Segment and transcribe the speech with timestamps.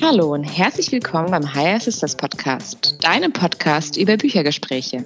[0.00, 5.04] Hallo und herzlich willkommen beim Higher Sisters Podcast, deinem Podcast über Büchergespräche.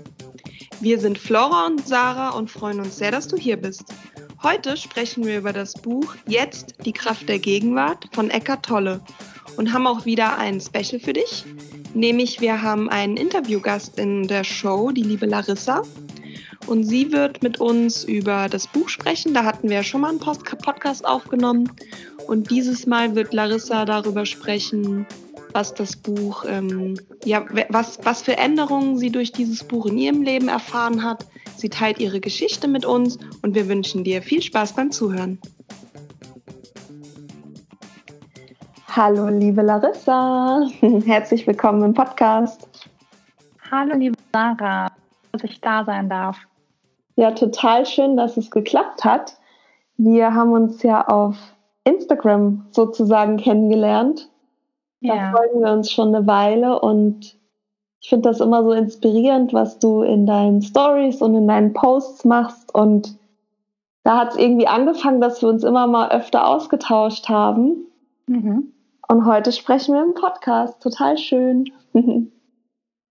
[0.80, 3.82] Wir sind Flora und Sarah und freuen uns sehr, dass du hier bist.
[4.44, 9.00] Heute sprechen wir über das Buch Jetzt die Kraft der Gegenwart von Eckart Tolle
[9.56, 11.44] und haben auch wieder ein Special für dich.
[11.94, 15.82] Nämlich wir haben einen Interviewgast in der Show, die liebe Larissa.
[16.68, 19.32] Und sie wird mit uns über das Buch sprechen.
[19.32, 21.72] Da hatten wir ja schon mal einen Podcast aufgenommen.
[22.26, 25.06] Und dieses Mal wird Larissa darüber sprechen,
[25.54, 30.20] was das Buch, ähm, ja, was, was für Änderungen sie durch dieses Buch in ihrem
[30.20, 31.24] Leben erfahren hat.
[31.56, 35.38] Sie teilt ihre Geschichte mit uns und wir wünschen dir viel Spaß beim Zuhören.
[38.88, 40.68] Hallo, liebe Larissa.
[41.06, 42.68] Herzlich willkommen im Podcast.
[43.70, 44.92] Hallo, liebe Sarah,
[45.32, 46.36] dass ich da sein darf.
[47.18, 49.36] Ja, total schön, dass es geklappt hat.
[49.96, 51.34] Wir haben uns ja auf
[51.82, 54.30] Instagram sozusagen kennengelernt.
[55.00, 55.32] Da ja.
[55.32, 57.36] folgen wir uns schon eine Weile und
[58.00, 62.24] ich finde das immer so inspirierend, was du in deinen Stories und in deinen Posts
[62.24, 62.72] machst.
[62.72, 63.18] Und
[64.04, 67.78] da hat es irgendwie angefangen, dass wir uns immer mal öfter ausgetauscht haben.
[68.28, 68.72] Mhm.
[69.08, 70.80] Und heute sprechen wir im Podcast.
[70.80, 71.64] Total schön.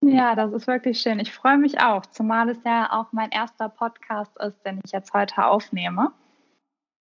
[0.00, 1.18] Ja, das ist wirklich schön.
[1.18, 5.12] Ich freue mich auch, zumal es ja auch mein erster Podcast ist, den ich jetzt
[5.12, 6.12] heute aufnehme.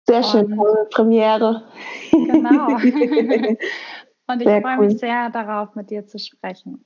[0.07, 1.63] Sehr schön, Und, Premiere.
[2.11, 2.67] Genau.
[4.29, 4.85] Und ich sehr freue cool.
[4.87, 6.83] mich sehr darauf, mit dir zu sprechen.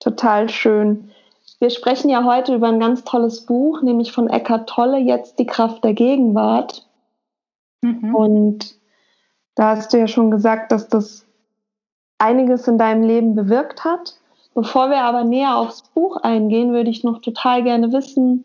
[0.00, 1.10] Total schön.
[1.58, 5.46] Wir sprechen ja heute über ein ganz tolles Buch, nämlich von Eckhart Tolle, Jetzt die
[5.46, 6.86] Kraft der Gegenwart.
[7.82, 8.14] Mhm.
[8.14, 8.78] Und
[9.54, 11.26] da hast du ja schon gesagt, dass das
[12.18, 14.18] einiges in deinem Leben bewirkt hat.
[14.56, 18.42] Bevor wir aber näher aufs Buch eingehen, würde ich noch total gerne wissen,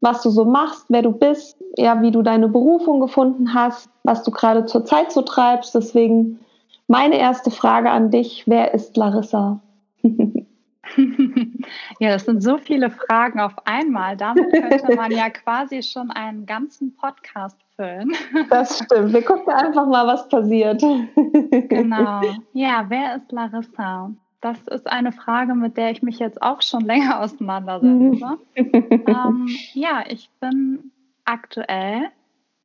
[0.00, 4.24] was du so machst, wer du bist, ja, wie du deine Berufung gefunden hast, was
[4.24, 5.72] du gerade zur Zeit so treibst.
[5.76, 6.40] Deswegen
[6.88, 9.60] meine erste Frage an dich, wer ist Larissa?
[10.02, 14.16] ja, das sind so viele Fragen auf einmal.
[14.16, 18.10] Damit könnte man ja quasi schon einen ganzen Podcast füllen.
[18.50, 19.12] Das stimmt.
[19.12, 20.80] Wir gucken einfach mal, was passiert.
[20.80, 22.20] Genau.
[22.52, 24.10] Ja, wer ist Larissa?
[24.42, 28.38] Das ist eine Frage, mit der ich mich jetzt auch schon länger auseinandersetze.
[28.56, 30.90] ähm, ja, ich bin
[31.24, 32.10] aktuell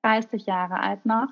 [0.01, 1.29] 30 Jahre alt noch,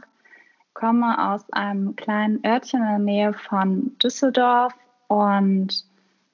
[0.74, 4.74] komme aus einem kleinen Örtchen in der Nähe von Düsseldorf
[5.08, 5.84] und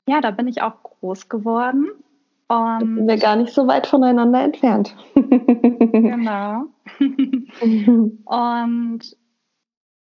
[0.08, 1.90] ja, da bin ich auch groß geworden.
[2.48, 4.94] Und sind wir gar nicht so weit voneinander entfernt.
[5.16, 6.66] genau.
[8.26, 9.00] und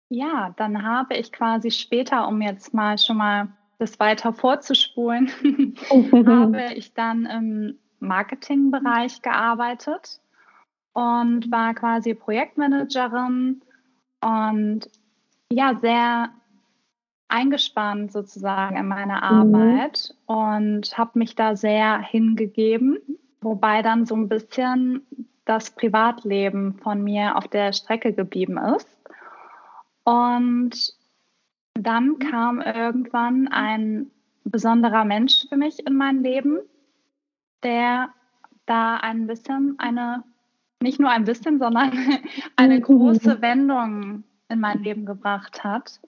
[0.09, 5.31] ja, dann habe ich quasi später, um jetzt mal schon mal das weiter vorzuspulen,
[5.91, 10.21] habe ich dann im Marketingbereich gearbeitet
[10.93, 13.63] und war quasi Projektmanagerin
[14.21, 14.89] und
[15.51, 16.31] ja, sehr
[17.29, 19.23] eingespannt sozusagen in meine mhm.
[19.23, 20.35] Arbeit mhm.
[20.35, 22.99] und habe mich da sehr hingegeben,
[23.41, 25.07] wobei dann so ein bisschen
[25.45, 28.89] das Privatleben von mir auf der Strecke geblieben ist.
[30.05, 30.95] Und
[31.79, 34.11] dann kam irgendwann ein
[34.45, 36.59] besonderer Mensch für mich in mein Leben,
[37.63, 38.11] der
[38.67, 40.25] da ein bisschen eine,
[40.81, 41.93] nicht nur ein bisschen, sondern
[42.57, 46.01] eine große Wendung in mein Leben gebracht hat.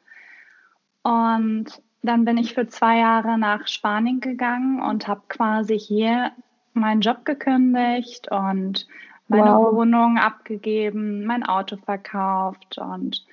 [1.02, 6.32] Und dann bin ich für zwei Jahre nach Spanien gegangen und habe quasi hier
[6.74, 8.86] meinen Job gekündigt und
[9.26, 9.74] meine wow.
[9.74, 13.26] Wohnung abgegeben, mein Auto verkauft und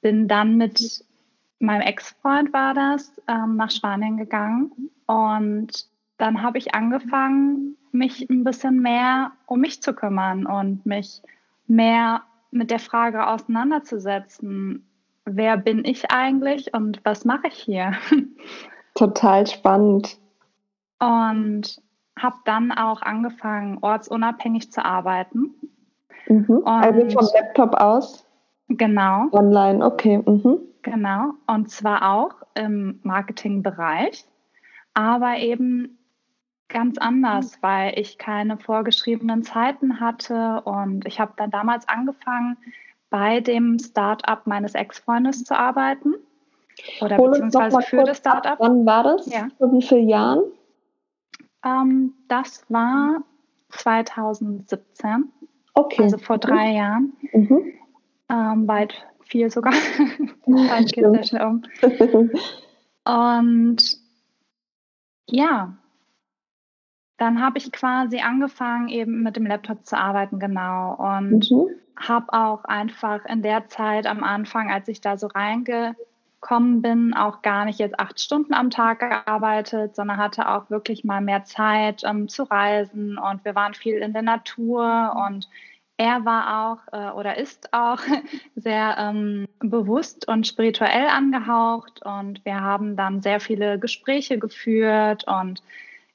[0.00, 1.04] bin dann mit
[1.58, 5.86] meinem Ex-Freund war das ähm, nach Spanien gegangen und
[6.18, 11.22] dann habe ich angefangen, mich ein bisschen mehr um mich zu kümmern und mich
[11.66, 14.86] mehr mit der Frage auseinanderzusetzen,
[15.24, 17.92] wer bin ich eigentlich und was mache ich hier?
[18.94, 20.18] Total spannend.
[21.00, 21.82] Und
[22.18, 25.54] habe dann auch angefangen, ortsunabhängig zu arbeiten.
[26.28, 26.62] Mhm.
[26.64, 28.26] Also vom Laptop aus?
[28.68, 29.26] Genau.
[29.32, 30.22] Online, okay.
[30.24, 30.58] Mhm.
[30.86, 31.32] Genau.
[31.48, 34.24] Und zwar auch im Marketingbereich,
[34.94, 35.98] aber eben
[36.68, 42.56] ganz anders, weil ich keine vorgeschriebenen Zeiten hatte und ich habe dann damals angefangen,
[43.10, 46.14] bei dem Startup meines Ex-Freundes zu arbeiten.
[47.00, 48.58] Oder Hol beziehungsweise für das Startup.
[48.60, 49.26] Wann war das?
[49.26, 49.48] Ja.
[49.58, 50.42] Vor wie vielen Jahren?
[51.64, 53.22] Ähm, das war
[53.70, 55.32] 2017.
[55.74, 56.02] Okay.
[56.04, 56.76] Also vor drei mhm.
[56.76, 57.12] Jahren.
[57.32, 57.72] Mhm.
[58.28, 59.72] Ähm, bald vier sogar.
[60.46, 62.30] Dann geht sehr schnell um.
[63.04, 63.98] Und
[65.28, 65.76] ja,
[67.16, 70.94] dann habe ich quasi angefangen, eben mit dem Laptop zu arbeiten, genau.
[70.94, 71.68] Und mhm.
[71.96, 77.40] habe auch einfach in der Zeit am Anfang, als ich da so reingekommen bin, auch
[77.40, 82.02] gar nicht jetzt acht Stunden am Tag gearbeitet, sondern hatte auch wirklich mal mehr Zeit
[82.04, 83.16] ähm, zu reisen.
[83.18, 85.48] Und wir waren viel in der Natur und
[85.98, 88.00] er war auch äh, oder ist auch
[88.54, 95.62] sehr ähm, bewusst und spirituell angehaucht und wir haben dann sehr viele Gespräche geführt und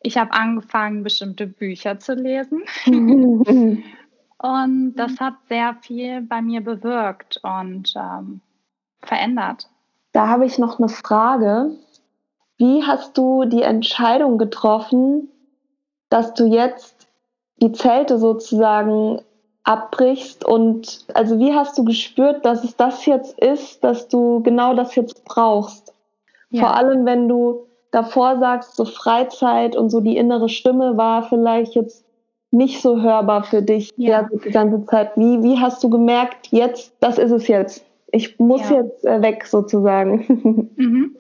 [0.04, 2.64] ich habe angefangen, bestimmte Bücher zu lesen.
[2.86, 3.84] und
[4.96, 8.42] das hat sehr viel bei mir bewirkt und ähm,
[9.02, 9.70] verändert.
[10.12, 11.72] Da habe ich noch eine Frage.
[12.58, 15.30] Wie hast du die Entscheidung getroffen,
[16.10, 17.08] dass du jetzt
[17.58, 19.22] die Zelte sozusagen
[19.64, 24.74] abbrichst und also wie hast du gespürt, dass es das jetzt ist, dass du genau
[24.74, 25.94] das jetzt brauchst?
[26.50, 26.62] Ja.
[26.62, 31.76] Vor allem, wenn du davor sagst, so Freizeit und so die innere Stimme war vielleicht
[31.76, 32.06] jetzt
[32.50, 34.24] nicht so hörbar für dich ja.
[34.24, 35.16] die ganze Zeit.
[35.16, 37.86] Wie, wie hast du gemerkt, jetzt, das ist es jetzt?
[38.12, 38.82] Ich muss ja.
[38.82, 40.70] jetzt äh, weg sozusagen.
[40.82, 41.16] Mhm.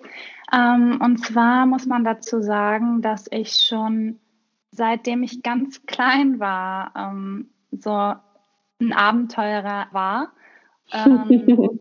[0.53, 4.19] Ähm, und zwar muss man dazu sagen, dass ich schon
[4.71, 8.13] seitdem ich ganz klein war, ähm, so
[8.81, 10.31] ein Abenteurer war.
[10.91, 11.79] Ähm,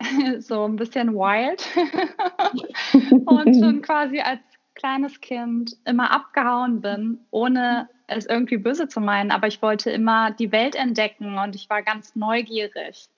[0.38, 1.66] so ein bisschen wild
[3.26, 4.40] und schon quasi als
[4.74, 10.30] kleines Kind immer abgehauen bin, ohne es irgendwie böse zu meinen, aber ich wollte immer
[10.30, 13.08] die Welt entdecken und ich war ganz neugierig.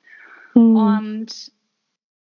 [0.55, 0.77] Mhm.
[0.77, 1.53] Und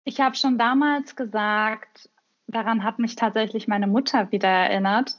[0.03, 2.09] ich habe schon damals gesagt,
[2.47, 5.17] daran hat mich tatsächlich meine Mutter wieder erinnert,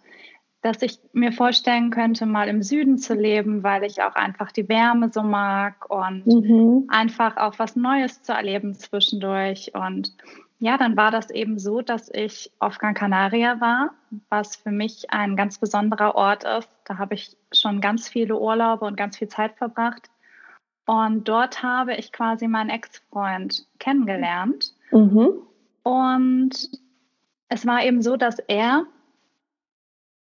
[0.62, 4.68] dass ich mir vorstellen könnte, mal im Süden zu leben, weil ich auch einfach die
[4.68, 6.86] Wärme so mag und mhm.
[6.88, 9.72] einfach auch was Neues zu erleben zwischendurch.
[9.74, 10.14] Und
[10.60, 13.90] ja, dann war das eben so, dass ich auf Gran Canaria war,
[14.28, 16.70] was für mich ein ganz besonderer Ort ist.
[16.84, 20.10] Da habe ich schon ganz viele Urlaube und ganz viel Zeit verbracht.
[20.86, 24.74] Und dort habe ich quasi meinen Ex-Freund kennengelernt.
[24.92, 25.32] Mhm.
[25.82, 26.70] Und
[27.48, 28.86] es war eben so, dass er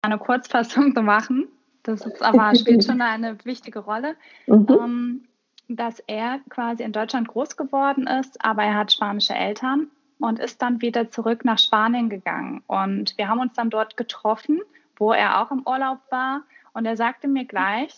[0.06, 1.48] eine Kurzfassung zu machen.
[1.82, 4.16] Das ist aber spielt schon eine wichtige Rolle,
[4.46, 4.66] mhm.
[4.68, 5.28] ähm,
[5.68, 9.88] dass er quasi in Deutschland groß geworden ist, aber er hat spanische Eltern
[10.18, 12.62] und ist dann wieder zurück nach Spanien gegangen.
[12.66, 14.60] Und wir haben uns dann dort getroffen,
[14.96, 16.42] wo er auch im Urlaub war.
[16.72, 17.94] Und er sagte mir gleich,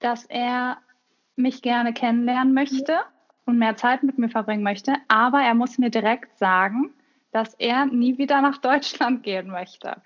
[0.00, 0.78] dass er
[1.36, 2.98] mich gerne kennenlernen möchte
[3.46, 4.94] und mehr Zeit mit mir verbringen möchte.
[5.08, 6.92] Aber er muss mir direkt sagen,
[7.30, 10.02] dass er nie wieder nach Deutschland gehen möchte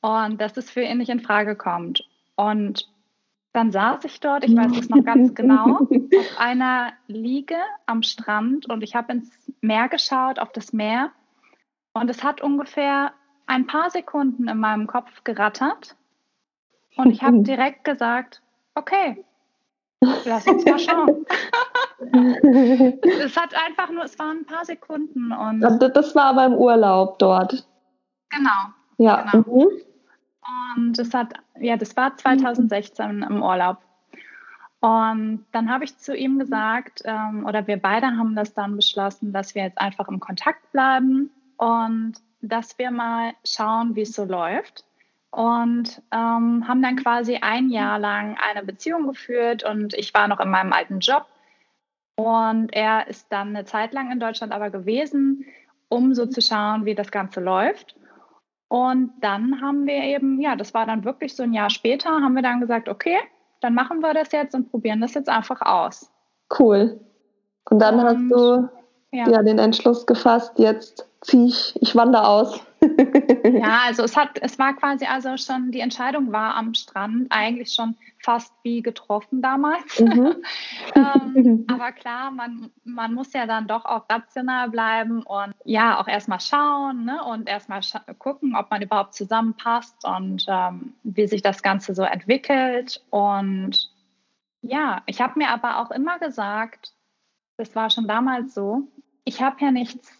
[0.00, 2.08] und dass es für ihn nicht in Frage kommt.
[2.36, 2.88] Und
[3.52, 7.56] dann saß ich dort, ich weiß es noch ganz genau, auf einer Liege
[7.86, 9.30] am Strand und ich habe ins
[9.60, 11.10] Meer geschaut, auf das Meer.
[11.92, 13.12] Und es hat ungefähr
[13.46, 15.96] ein paar Sekunden in meinem Kopf gerattert.
[16.96, 18.42] Und ich habe direkt gesagt,
[18.74, 19.24] okay,
[20.24, 21.26] lass uns mal schauen.
[23.20, 25.32] es hat einfach nur, es waren ein paar Sekunden.
[25.32, 27.66] Und das war aber im Urlaub dort.
[28.30, 28.50] Genau.
[28.98, 29.22] Ja.
[29.32, 29.44] Genau.
[29.48, 29.70] Mhm.
[30.76, 33.78] Und das hat, ja, das war 2016 im Urlaub.
[34.80, 39.32] Und dann habe ich zu ihm gesagt, ähm, oder wir beide haben das dann beschlossen,
[39.32, 44.24] dass wir jetzt einfach im Kontakt bleiben und dass wir mal schauen, wie es so
[44.24, 44.84] läuft.
[45.30, 50.40] Und ähm, haben dann quasi ein Jahr lang eine Beziehung geführt und ich war noch
[50.40, 51.26] in meinem alten Job.
[52.16, 55.44] Und er ist dann eine Zeit lang in Deutschland aber gewesen,
[55.88, 57.94] um so zu schauen, wie das Ganze läuft.
[58.70, 62.34] Und dann haben wir eben, ja, das war dann wirklich so ein Jahr später, haben
[62.34, 63.18] wir dann gesagt, okay,
[63.60, 66.08] dann machen wir das jetzt und probieren das jetzt einfach aus.
[66.56, 67.00] Cool.
[67.68, 68.68] Und dann und, hast du
[69.10, 69.28] ja.
[69.28, 72.60] ja den Entschluss gefasst, jetzt ziehe ich, ich wandere aus.
[73.44, 77.72] ja, also es hat, es war quasi also schon, die Entscheidung war am Strand eigentlich
[77.72, 80.00] schon fast wie getroffen damals.
[80.00, 80.36] Mhm.
[80.94, 86.08] ähm, aber klar, man, man muss ja dann doch auch rational bleiben und ja, auch
[86.08, 91.42] erstmal schauen ne, und erstmal scha gucken, ob man überhaupt zusammenpasst und ähm, wie sich
[91.42, 93.02] das Ganze so entwickelt.
[93.10, 93.90] Und
[94.62, 96.92] ja, ich habe mir aber auch immer gesagt,
[97.56, 98.88] das war schon damals so,
[99.24, 100.19] ich habe ja nichts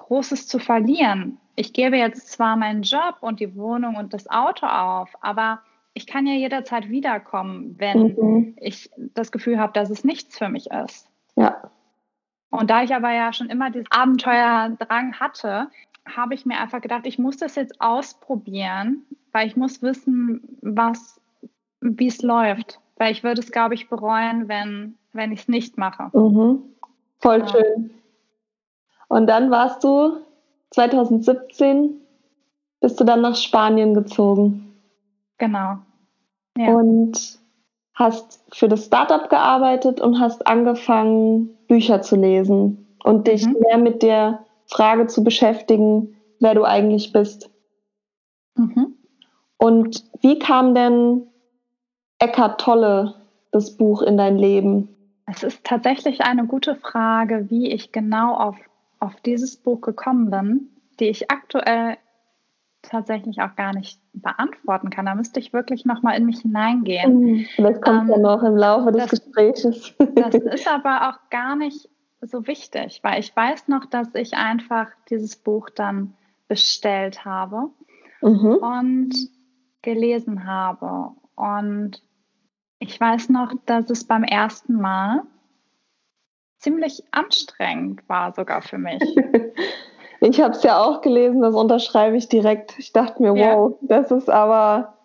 [0.00, 1.38] Großes zu verlieren.
[1.56, 5.60] Ich gebe jetzt zwar meinen Job und die Wohnung und das Auto auf, aber
[5.94, 8.56] ich kann ja jederzeit wiederkommen, wenn mhm.
[8.60, 11.08] ich das Gefühl habe, dass es nichts für mich ist.
[11.36, 11.70] Ja.
[12.50, 15.68] Und da ich aber ja schon immer diesen Abenteuerdrang hatte,
[16.06, 21.20] habe ich mir einfach gedacht, ich muss das jetzt ausprobieren, weil ich muss wissen, was,
[21.80, 22.80] wie es läuft.
[22.96, 26.10] Weil ich würde es, glaube ich, bereuen, wenn, wenn ich es nicht mache.
[26.16, 26.62] Mhm.
[27.18, 27.48] Voll ja.
[27.48, 27.90] schön.
[29.10, 30.18] Und dann warst du
[30.70, 32.00] 2017,
[32.80, 34.72] bist du dann nach Spanien gezogen.
[35.36, 35.78] Genau.
[36.56, 36.68] Ja.
[36.68, 37.40] Und
[37.94, 43.56] hast für das Startup gearbeitet und hast angefangen, Bücher zu lesen und dich mhm.
[43.58, 47.50] mehr mit der Frage zu beschäftigen, wer du eigentlich bist.
[48.54, 48.94] Mhm.
[49.58, 51.26] Und wie kam denn
[52.20, 53.16] Eckart Tolle,
[53.50, 54.88] das Buch, in dein Leben?
[55.26, 58.56] Es ist tatsächlich eine gute Frage, wie ich genau auf,
[59.00, 60.68] auf dieses Buch gekommen bin,
[61.00, 61.96] die ich aktuell
[62.82, 65.06] tatsächlich auch gar nicht beantworten kann.
[65.06, 67.46] Da müsste ich wirklich nochmal in mich hineingehen.
[67.58, 69.94] Das hm, kommt ähm, ja noch im Laufe des das, Gespräches.
[70.14, 71.88] Das ist aber auch gar nicht
[72.22, 76.14] so wichtig, weil ich weiß noch, dass ich einfach dieses Buch dann
[76.48, 77.70] bestellt habe
[78.20, 78.56] mhm.
[78.56, 79.14] und
[79.82, 81.12] gelesen habe.
[81.34, 82.02] Und
[82.78, 85.22] ich weiß noch, dass es beim ersten Mal
[86.60, 89.02] ziemlich anstrengend war, sogar für mich.
[90.20, 92.78] Ich habe es ja auch gelesen, das unterschreibe ich direkt.
[92.78, 93.56] Ich dachte mir, ja.
[93.56, 94.98] wow, das ist aber,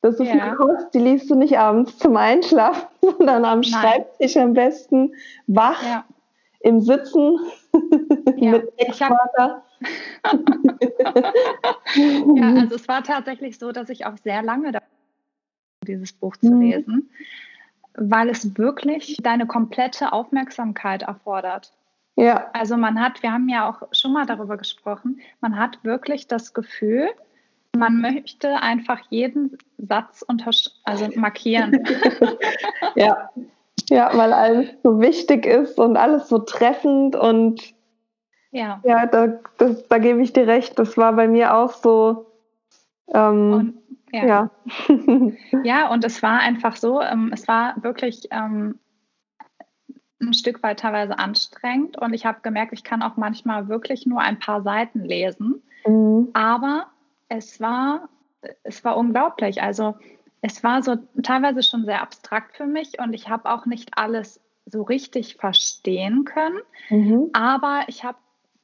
[0.00, 0.34] das ist ja.
[0.34, 3.64] eine Kost, die liest du nicht abends zum Einschlafen, sondern am Nein.
[3.64, 5.12] Schreibtisch am besten
[5.48, 6.04] wach, ja.
[6.60, 7.40] im Sitzen
[8.36, 9.64] mit Ex-Vater.
[12.36, 14.78] ja, also es war tatsächlich so, dass ich auch sehr lange da
[15.84, 17.08] dieses Buch zu mhm.
[17.98, 21.72] Weil es wirklich deine komplette Aufmerksamkeit erfordert.
[22.16, 22.50] Ja.
[22.52, 26.52] Also man hat, wir haben ja auch schon mal darüber gesprochen, man hat wirklich das
[26.52, 27.08] Gefühl,
[27.76, 30.24] man möchte einfach jeden Satz
[30.84, 31.84] also markieren.
[32.96, 33.30] ja.
[33.88, 37.74] ja, weil alles so wichtig ist und alles so treffend und
[38.50, 40.78] ja, ja da, das, da gebe ich dir recht.
[40.78, 42.26] Das war bei mir auch so.
[43.14, 43.78] Ähm, und,
[44.12, 44.26] ja.
[44.26, 44.50] Ja.
[45.64, 45.90] ja.
[45.90, 48.78] und es war einfach so, ähm, es war wirklich ähm,
[50.20, 54.20] ein Stück weit teilweise anstrengend und ich habe gemerkt, ich kann auch manchmal wirklich nur
[54.20, 55.62] ein paar Seiten lesen.
[55.86, 56.28] Mhm.
[56.32, 56.86] Aber
[57.28, 58.08] es war,
[58.62, 59.62] es war unglaublich.
[59.62, 59.96] Also
[60.40, 64.40] es war so teilweise schon sehr abstrakt für mich und ich habe auch nicht alles
[64.66, 66.60] so richtig verstehen können.
[66.90, 67.30] Mhm.
[67.32, 68.18] Aber ich habe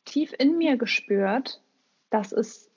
[0.05, 1.63] tief in mir gespürt,
[2.11, 2.71] dass es,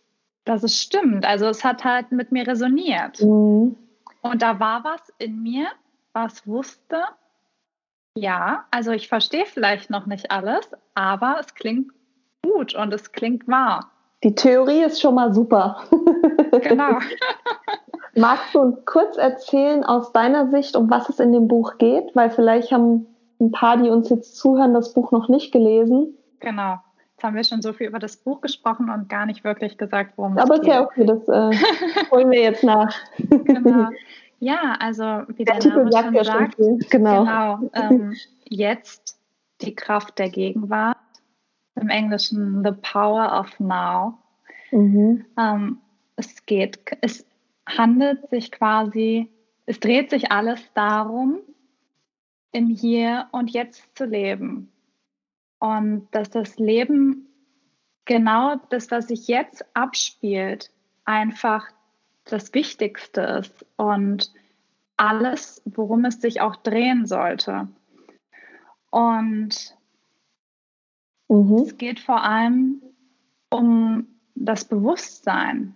[0.47, 1.25] dass es stimmt.
[1.25, 3.21] Also es hat halt mit mir resoniert.
[3.21, 3.75] Mhm.
[4.21, 5.67] Und da war was in mir,
[6.13, 7.03] was wusste,
[8.15, 11.91] ja, also ich verstehe vielleicht noch nicht alles, aber es klingt
[12.43, 13.91] gut und es klingt wahr.
[14.23, 15.83] Die Theorie ist schon mal super.
[16.61, 16.97] Genau.
[18.15, 22.15] Magst du uns kurz erzählen aus deiner Sicht, um was es in dem Buch geht?
[22.15, 23.05] Weil vielleicht haben
[23.39, 26.17] ein paar, die uns jetzt zuhören, das Buch noch nicht gelesen.
[26.39, 26.77] Genau.
[27.17, 30.13] Jetzt haben wir schon so viel über das Buch gesprochen und gar nicht wirklich gesagt,
[30.17, 30.71] worum Aber es geht.
[30.71, 32.95] Aber ist ja okay, das äh, holen wir jetzt nach.
[33.17, 33.89] genau.
[34.39, 38.13] Ja, also wie der, der Name sagt schon sagt, schon genau, genau ähm,
[38.45, 39.19] jetzt
[39.61, 40.97] die Kraft der Gegenwart,
[41.73, 44.19] im Englischen The Power of Now.
[44.69, 45.25] Mhm.
[45.39, 45.79] Ähm,
[46.17, 47.25] es geht, es
[47.65, 49.27] handelt sich quasi,
[49.65, 51.39] es dreht sich alles darum,
[52.51, 54.71] im Hier und Jetzt zu leben.
[55.59, 57.27] Und dass das Leben
[58.05, 60.71] genau das, was sich jetzt abspielt,
[61.05, 61.67] einfach
[62.25, 64.31] das Wichtigste ist und
[64.97, 67.67] alles, worum es sich auch drehen sollte.
[68.89, 69.75] Und
[71.27, 71.55] mhm.
[71.55, 72.81] es geht vor allem
[73.49, 75.75] um das Bewusstsein,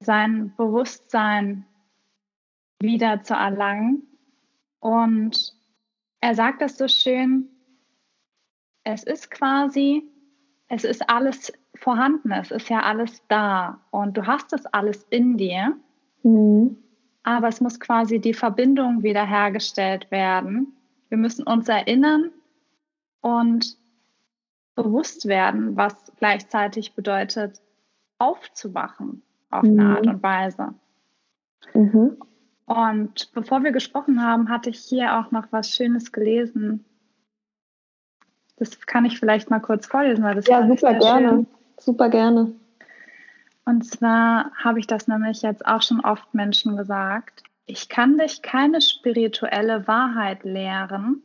[0.00, 1.64] sein Bewusstsein
[2.80, 4.02] wieder zu erlangen.
[4.80, 5.54] Und
[6.20, 7.48] er sagt das so schön,
[8.86, 10.04] es ist quasi,
[10.68, 15.36] es ist alles vorhanden, es ist ja alles da und du hast es alles in
[15.36, 15.76] dir.
[16.22, 16.76] Mhm.
[17.24, 20.76] Aber es muss quasi die Verbindung wiederhergestellt werden.
[21.08, 22.30] Wir müssen uns erinnern
[23.20, 23.76] und
[24.76, 27.60] bewusst werden, was gleichzeitig bedeutet,
[28.18, 29.80] aufzuwachen auf mhm.
[29.80, 30.74] eine Art und Weise.
[31.74, 32.18] Mhm.
[32.66, 36.84] Und bevor wir gesprochen haben, hatte ich hier auch noch was Schönes gelesen.
[38.56, 41.46] Das kann ich vielleicht mal kurz vorlesen, weil das ja super gerne, schön.
[41.78, 42.52] super gerne.
[43.64, 47.42] Und zwar habe ich das nämlich jetzt auch schon oft Menschen gesagt.
[47.66, 51.22] Ich kann dich keine spirituelle Wahrheit lehren,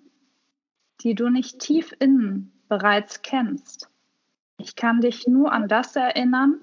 [1.02, 3.90] die du nicht tief innen bereits kennst.
[4.58, 6.60] Ich kann dich nur an das erinnern,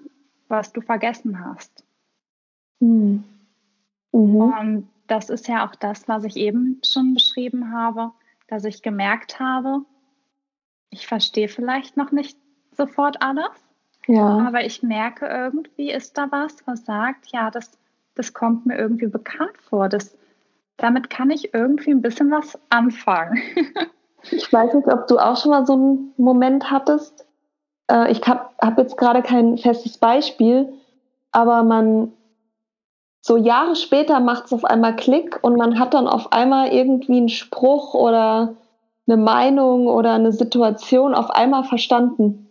[0.48, 1.84] was du vergessen hast.
[2.80, 3.24] Mhm.
[4.12, 4.36] Mhm.
[4.36, 8.12] Und das ist ja auch das, was ich eben schon beschrieben habe,
[8.48, 9.84] dass ich gemerkt habe,
[10.90, 12.38] ich verstehe vielleicht noch nicht
[12.76, 13.50] sofort alles,
[14.08, 14.38] ja.
[14.38, 17.70] Aber ich merke irgendwie, ist da was, was sagt, ja, das,
[18.14, 19.90] das kommt mir irgendwie bekannt vor.
[19.90, 20.16] Das,
[20.78, 23.38] damit kann ich irgendwie ein bisschen was anfangen.
[24.30, 27.26] ich weiß nicht, ob du auch schon mal so einen Moment hattest.
[27.90, 30.72] Äh, ich habe hab jetzt gerade kein festes Beispiel,
[31.30, 32.10] aber man
[33.20, 37.18] so Jahre später macht es auf einmal Klick und man hat dann auf einmal irgendwie
[37.18, 38.54] einen Spruch oder
[39.08, 42.48] eine Meinung oder eine Situation auf einmal verstanden.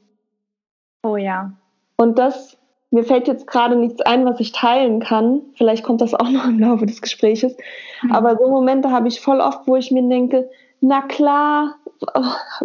[1.03, 1.53] Oh ja.
[1.97, 2.57] Und das,
[2.91, 5.41] mir fällt jetzt gerade nichts ein, was ich teilen kann.
[5.55, 7.55] Vielleicht kommt das auch noch im Laufe des Gespräches.
[8.01, 8.11] Mhm.
[8.11, 10.49] Aber so Momente habe ich voll oft, wo ich mir denke,
[10.81, 11.75] na klar,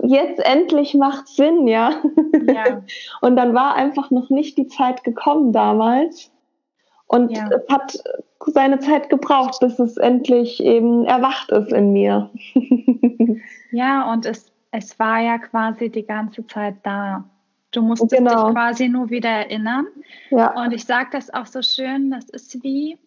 [0.02, 1.92] jetzt endlich macht Sinn, ja.
[2.46, 2.82] ja.
[3.20, 6.31] Und dann war einfach noch nicht die Zeit gekommen damals.
[7.12, 7.46] Und ja.
[7.50, 8.02] es hat
[8.46, 12.30] seine Zeit gebraucht, bis es endlich eben erwacht ist in mir.
[13.70, 17.24] ja, und es, es war ja quasi die ganze Zeit da.
[17.70, 18.46] Du musstest genau.
[18.46, 19.86] dich quasi nur wieder erinnern.
[20.30, 20.58] Ja.
[20.58, 22.98] Und ich sage das auch so schön, das ist wie,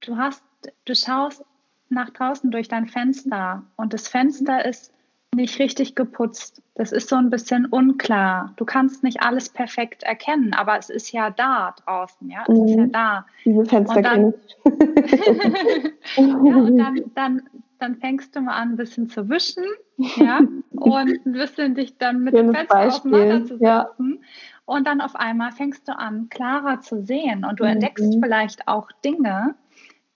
[0.00, 0.44] du hast,
[0.84, 1.42] du schaust
[1.88, 4.93] nach draußen durch dein Fenster und das Fenster ist
[5.34, 6.62] nicht richtig geputzt.
[6.74, 8.52] Das ist so ein bisschen unklar.
[8.56, 12.64] Du kannst nicht alles perfekt erkennen, aber es ist ja da draußen, ja, es mhm.
[12.64, 12.92] ist ja mhm.
[12.92, 13.26] da.
[13.44, 14.34] Diese Fenster und dann,
[16.16, 17.42] ja, und dann, dann,
[17.78, 19.64] dann fängst du mal an, ein bisschen zu wischen,
[19.96, 23.14] ja, und ein bisschen dich dann mit dem Fenster Beispiel.
[23.14, 23.60] auseinanderzusetzen.
[23.60, 23.90] Ja.
[24.66, 27.70] Und dann auf einmal fängst du an, klarer zu sehen und du mhm.
[27.70, 29.54] entdeckst vielleicht auch Dinge,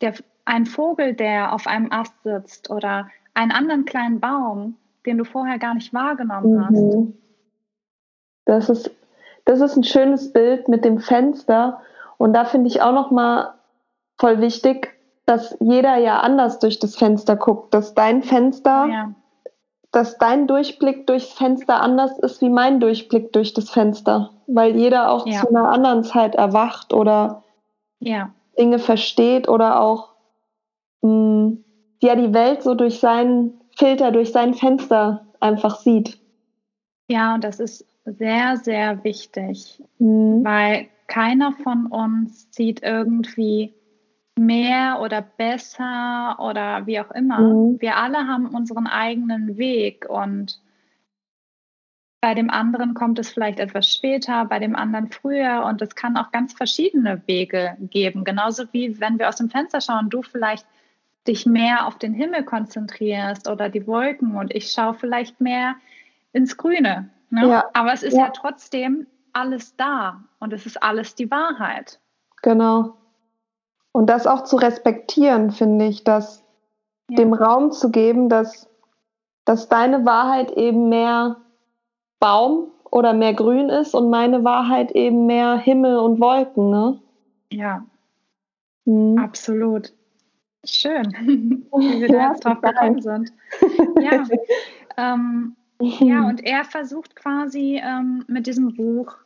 [0.00, 5.24] der, ein Vogel, der auf einem Ast sitzt oder einen anderen kleinen Baum, den du
[5.24, 6.64] vorher gar nicht wahrgenommen mhm.
[6.64, 7.18] hast.
[8.44, 8.90] Das ist,
[9.44, 11.80] das ist ein schönes Bild mit dem Fenster.
[12.16, 13.54] Und da finde ich auch noch mal
[14.18, 19.12] voll wichtig, dass jeder ja anders durch das Fenster guckt, dass dein Fenster, ja.
[19.92, 25.10] dass dein Durchblick durchs Fenster anders ist wie mein Durchblick durch das Fenster, weil jeder
[25.10, 25.40] auch ja.
[25.40, 27.44] zu einer anderen Zeit erwacht oder
[28.00, 28.30] ja.
[28.58, 30.14] Dinge versteht oder auch
[31.02, 31.64] mh, mm,
[32.00, 36.18] ja die Welt so durch seinen Filter, durch sein Fenster einfach sieht.
[37.08, 40.44] Ja, und das ist sehr, sehr wichtig, mhm.
[40.44, 43.74] weil keiner von uns sieht irgendwie
[44.38, 47.40] mehr oder besser oder wie auch immer.
[47.40, 47.80] Mhm.
[47.80, 50.60] Wir alle haben unseren eigenen Weg und
[52.20, 56.16] bei dem anderen kommt es vielleicht etwas später, bei dem anderen früher und es kann
[56.16, 58.24] auch ganz verschiedene Wege geben.
[58.24, 60.66] Genauso wie wenn wir aus dem Fenster schauen, du vielleicht
[61.28, 65.76] dich mehr auf den Himmel konzentrierst oder die Wolken und ich schaue vielleicht mehr
[66.32, 67.10] ins Grüne.
[67.30, 67.48] Ne?
[67.48, 67.64] Ja.
[67.74, 68.26] Aber es ist ja.
[68.26, 72.00] ja trotzdem alles da und es ist alles die Wahrheit.
[72.42, 72.94] Genau.
[73.92, 76.44] Und das auch zu respektieren, finde ich, dass
[77.10, 77.16] ja.
[77.16, 78.68] dem Raum zu geben, dass,
[79.44, 81.36] dass deine Wahrheit eben mehr
[82.20, 87.00] Baum oder mehr Grün ist und meine Wahrheit eben mehr Himmel und Wolken, ne?
[87.50, 87.84] Ja.
[88.84, 89.18] Mhm.
[89.18, 89.92] Absolut.
[90.64, 91.12] Schön,
[91.72, 93.32] wie wir da jetzt drauf gekommen sind.
[94.00, 94.24] Ja.
[94.96, 99.16] Ähm, ja, und er versucht quasi ähm, mit diesem Buch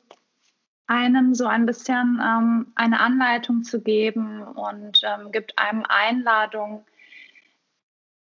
[0.87, 6.85] einem so ein bisschen ähm, eine Anleitung zu geben und ähm, gibt einem Einladung,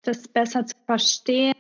[0.03, 1.55] das besser zu verstehen,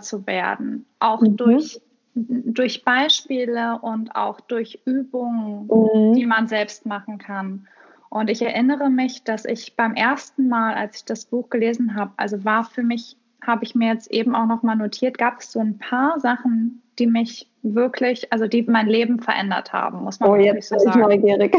[0.00, 1.36] zu werden, auch mhm.
[1.36, 1.80] durch,
[2.14, 6.14] durch Beispiele und auch durch Übungen, mhm.
[6.14, 7.68] die man selbst machen kann.
[8.10, 12.12] Und ich erinnere mich, dass ich beim ersten Mal, als ich das Buch gelesen habe,
[12.16, 15.60] also war für mich, habe ich mir jetzt eben auch nochmal notiert, gab es so
[15.60, 20.36] ein paar Sachen, die mich wirklich, also die mein Leben verändert haben, muss man oh,
[20.36, 21.12] jetzt so sagen.
[21.12, 21.56] Ich neugierig.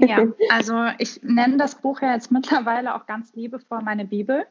[0.00, 4.46] ja, also ich nenne das Buch ja jetzt mittlerweile auch ganz liebevoll meine Bibel.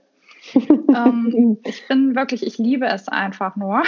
[0.54, 3.84] ähm, ich bin wirklich, ich liebe es einfach nur.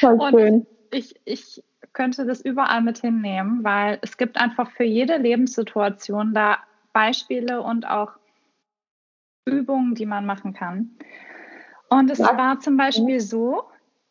[0.00, 0.66] Voll schön.
[0.92, 6.58] ich, ich könnte das überall mit hinnehmen, weil es gibt einfach für jede Lebenssituation da
[6.92, 8.12] Beispiele und auch
[9.44, 10.90] Übungen, die man machen kann.
[11.88, 12.36] Und es ja.
[12.36, 13.64] war zum Beispiel so,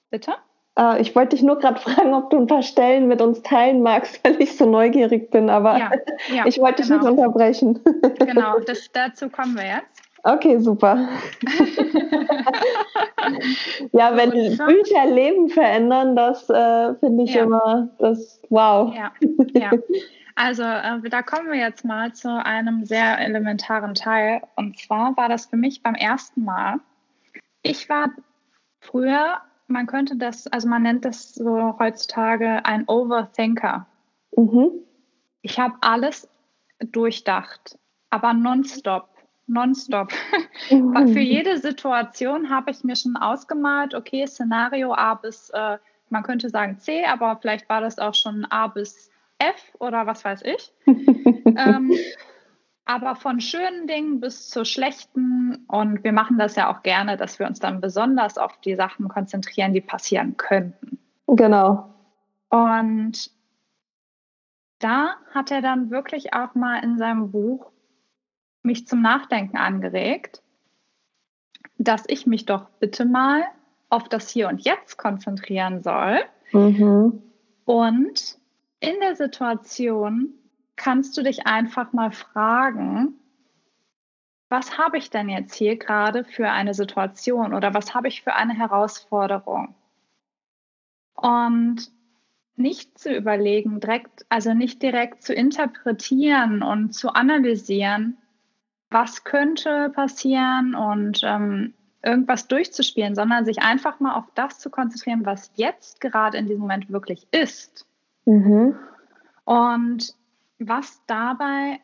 [0.10, 0.36] bitte?
[0.78, 3.82] Äh, ich wollte dich nur gerade fragen, ob du ein paar Stellen mit uns teilen
[3.82, 5.92] magst, weil ich so neugierig bin, aber ja,
[6.34, 7.00] ja, ich wollte genau.
[7.00, 7.80] dich nicht unterbrechen.
[8.20, 10.11] Genau, das, dazu kommen wir jetzt.
[10.24, 11.10] Okay, super.
[13.92, 17.44] ja, wenn Bücher Leben verändern, das äh, finde ich ja.
[17.44, 18.94] immer das Wow.
[18.96, 19.12] Ja,
[19.54, 19.72] ja.
[20.36, 24.42] Also äh, da kommen wir jetzt mal zu einem sehr elementaren Teil.
[24.56, 26.80] Und zwar war das für mich beim ersten Mal.
[27.64, 28.12] Ich war
[28.80, 33.86] früher, man könnte das, also man nennt das so heutzutage ein Overthinker.
[34.36, 34.72] Mhm.
[35.42, 36.30] Ich habe alles
[36.80, 37.78] durchdacht,
[38.10, 39.11] aber nonstop
[39.52, 40.12] nonstop.
[40.70, 41.10] Mhm.
[41.10, 45.78] Für jede Situation habe ich mir schon ausgemalt, okay, Szenario A bis, äh,
[46.10, 50.24] man könnte sagen C, aber vielleicht war das auch schon A bis F oder was
[50.24, 50.74] weiß ich.
[50.86, 51.92] ähm,
[52.86, 55.66] aber von schönen Dingen bis zu schlechten.
[55.68, 59.08] Und wir machen das ja auch gerne, dass wir uns dann besonders auf die Sachen
[59.08, 61.00] konzentrieren, die passieren könnten.
[61.28, 61.94] Genau.
[62.50, 63.32] Und
[64.80, 67.71] da hat er dann wirklich auch mal in seinem Buch
[68.64, 70.42] mich zum Nachdenken angeregt,
[71.78, 73.44] dass ich mich doch bitte mal
[73.90, 76.20] auf das Hier und Jetzt konzentrieren soll.
[76.52, 77.22] Mhm.
[77.66, 78.38] Und
[78.80, 80.34] in der Situation
[80.76, 83.16] kannst du dich einfach mal fragen,
[84.50, 88.34] was habe ich denn jetzt hier gerade für eine Situation oder was habe ich für
[88.36, 89.76] eine Herausforderung?
[91.16, 91.90] Und
[92.56, 98.18] nicht zu überlegen, direkt, also nicht direkt zu interpretieren und zu analysieren,
[98.92, 101.74] was könnte passieren und ähm,
[102.04, 106.62] irgendwas durchzuspielen, sondern sich einfach mal auf das zu konzentrieren, was jetzt gerade in diesem
[106.62, 107.88] Moment wirklich ist.
[108.26, 108.76] Mhm.
[109.46, 110.16] Und
[110.60, 111.80] was dabei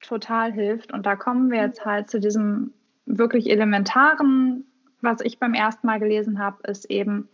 [0.00, 2.72] total hilft, und da kommen wir jetzt halt zu diesem
[3.04, 4.64] wirklich elementaren,
[5.00, 7.28] was ich beim ersten Mal gelesen habe, ist eben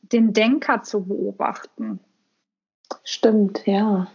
[0.00, 2.00] den Denker zu beobachten.
[3.04, 4.08] Stimmt, ja.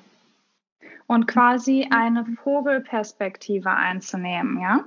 [1.07, 4.83] Und quasi eine Vogelperspektive einzunehmen, ja.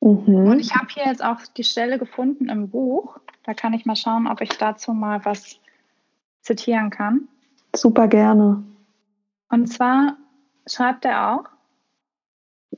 [0.00, 0.50] Mhm.
[0.50, 3.18] Und ich habe hier jetzt auch die Stelle gefunden im Buch.
[3.44, 5.58] Da kann ich mal schauen, ob ich dazu mal was
[6.42, 7.28] zitieren kann.
[7.74, 8.62] Super gerne.
[9.48, 10.16] Und zwar
[10.66, 11.44] schreibt er auch,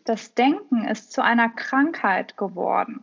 [0.05, 3.03] das Denken ist zu einer Krankheit geworden.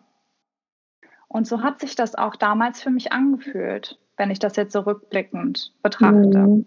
[1.27, 4.79] Und so hat sich das auch damals für mich angefühlt, wenn ich das jetzt so
[4.79, 6.37] rückblickend betrachte.
[6.39, 6.65] Mhm.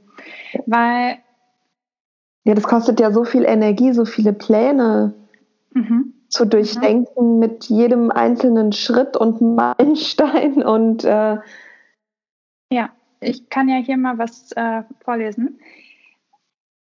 [0.66, 1.18] Weil.
[2.44, 5.14] Ja, das kostet ja so viel Energie, so viele Pläne
[5.72, 6.14] mhm.
[6.28, 7.38] zu durchdenken mhm.
[7.38, 11.04] mit jedem einzelnen Schritt und Meilenstein und.
[11.04, 11.38] Äh
[12.70, 15.60] ja, ich kann ja hier mal was äh, vorlesen.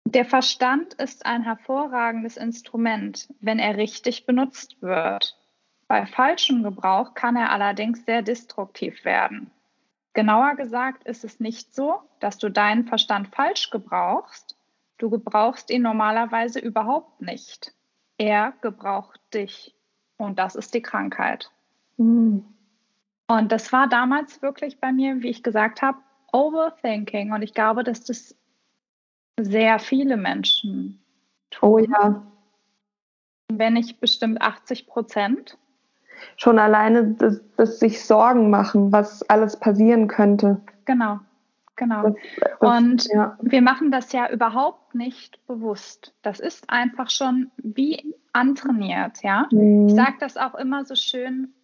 [0.05, 5.39] Der Verstand ist ein hervorragendes Instrument, wenn er richtig benutzt wird.
[5.89, 9.51] Bei falschem Gebrauch kann er allerdings sehr destruktiv werden.
[10.15, 14.52] Genauer gesagt ist es nicht so, dass du deinen Verstand falsch gebrauchst.
[14.99, 17.73] Du gebrauchst ihn normalerweise überhaupt nicht.
[18.19, 19.75] Er gebraucht dich.
[20.17, 21.51] Und das ist die Krankheit.
[21.97, 22.45] Mhm.
[23.27, 25.99] Und das war damals wirklich bei mir, wie ich gesagt habe,
[26.33, 27.33] Overthinking.
[27.33, 28.35] Und ich glaube, dass das
[29.41, 31.03] sehr viele Menschen
[31.51, 31.69] tun.
[31.69, 32.23] Oh ja.
[33.51, 35.59] Wenn nicht bestimmt 80 Prozent.
[36.37, 40.61] Schon alleine das, das, sich Sorgen machen, was alles passieren könnte.
[40.85, 41.19] Genau,
[41.77, 42.03] genau.
[42.03, 43.39] Das, das, Und ja.
[43.41, 46.15] wir machen das ja überhaupt nicht bewusst.
[46.23, 49.49] Das ist einfach schon wie antrainiert, ja.
[49.51, 49.89] Mhm.
[49.89, 51.55] Ich sage das auch immer so schön.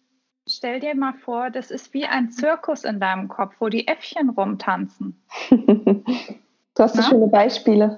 [0.47, 4.29] Stell dir mal vor, das ist wie ein Zirkus in deinem Kopf, wo die Äffchen
[4.29, 5.21] rumtanzen.
[6.79, 7.97] Du hast so schöne Beispiele.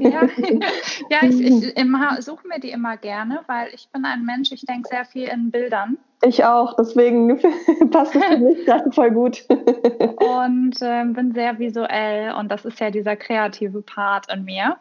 [0.00, 0.20] Ja,
[1.10, 1.74] ja ich, ich
[2.20, 5.50] suche mir die immer gerne, weil ich bin ein Mensch, ich denke sehr viel in
[5.50, 5.96] Bildern.
[6.22, 7.38] Ich auch, deswegen
[7.90, 9.46] passt es für mich gerade voll gut.
[9.48, 14.76] und äh, bin sehr visuell und das ist ja dieser kreative Part in mir,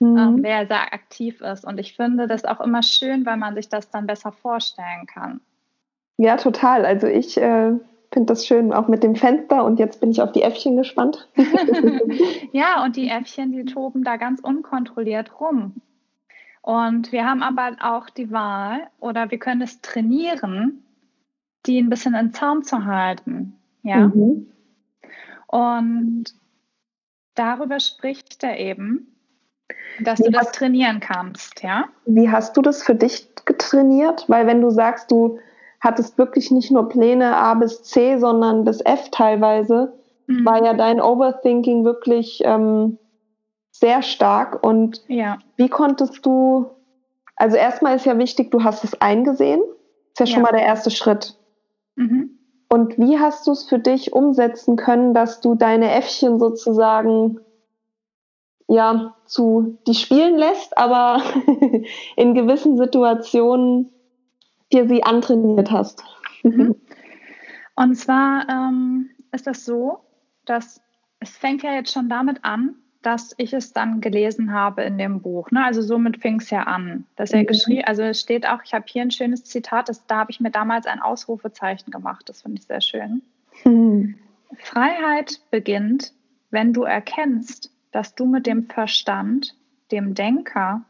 [0.00, 0.18] mhm.
[0.18, 1.64] ähm, der sehr aktiv ist.
[1.64, 5.40] Und ich finde das auch immer schön, weil man sich das dann besser vorstellen kann.
[6.18, 6.84] Ja, total.
[6.84, 7.72] Also ich äh,
[8.14, 9.64] finde das schön, auch mit dem Fenster.
[9.64, 11.28] Und jetzt bin ich auf die Äffchen gespannt.
[12.52, 15.74] ja, und die Äffchen, die toben da ganz unkontrolliert rum.
[16.62, 20.82] Und wir haben aber auch die Wahl, oder wir können es trainieren,
[21.66, 23.54] die ein bisschen in Zaum zu halten.
[23.82, 24.08] Ja.
[24.08, 24.46] Mhm.
[25.46, 26.24] Und
[27.34, 29.14] darüber spricht er eben,
[30.00, 31.88] dass wie du das trainieren kannst, ja?
[32.06, 34.24] Wie hast du das für dich getrainiert?
[34.28, 35.38] Weil wenn du sagst, du
[35.84, 39.92] hattest wirklich nicht nur Pläne A bis C, sondern bis F teilweise,
[40.26, 40.44] mhm.
[40.44, 42.98] war ja dein Overthinking wirklich ähm,
[43.70, 44.64] sehr stark.
[44.64, 45.38] Und ja.
[45.56, 46.70] wie konntest du,
[47.36, 49.60] also erstmal ist ja wichtig, du hast es eingesehen,
[50.12, 50.32] ist ja, ja.
[50.32, 51.36] schon mal der erste Schritt.
[51.96, 52.38] Mhm.
[52.70, 57.38] Und wie hast du es für dich umsetzen können, dass du deine Äffchen sozusagen
[58.66, 61.22] ja zu die spielen lässt, aber
[62.16, 63.93] in gewissen Situationen
[64.74, 66.02] dir sie antrainiert hast.
[66.42, 66.74] Mhm.
[67.76, 70.00] Und zwar ähm, ist das so,
[70.44, 70.80] dass
[71.20, 75.20] es fängt ja jetzt schon damit an, dass ich es dann gelesen habe in dem
[75.20, 75.50] Buch.
[75.50, 75.64] Ne?
[75.64, 77.06] Also somit fing es ja an.
[77.16, 77.46] Dass er mhm.
[77.46, 80.40] geschrieben, also es steht auch, ich habe hier ein schönes Zitat, das, da habe ich
[80.40, 82.28] mir damals ein Ausrufezeichen gemacht.
[82.28, 83.22] Das finde ich sehr schön.
[83.64, 84.16] Mhm.
[84.58, 86.12] Freiheit beginnt,
[86.50, 89.54] wenn du erkennst, dass du mit dem Verstand,
[89.90, 90.82] dem Denker,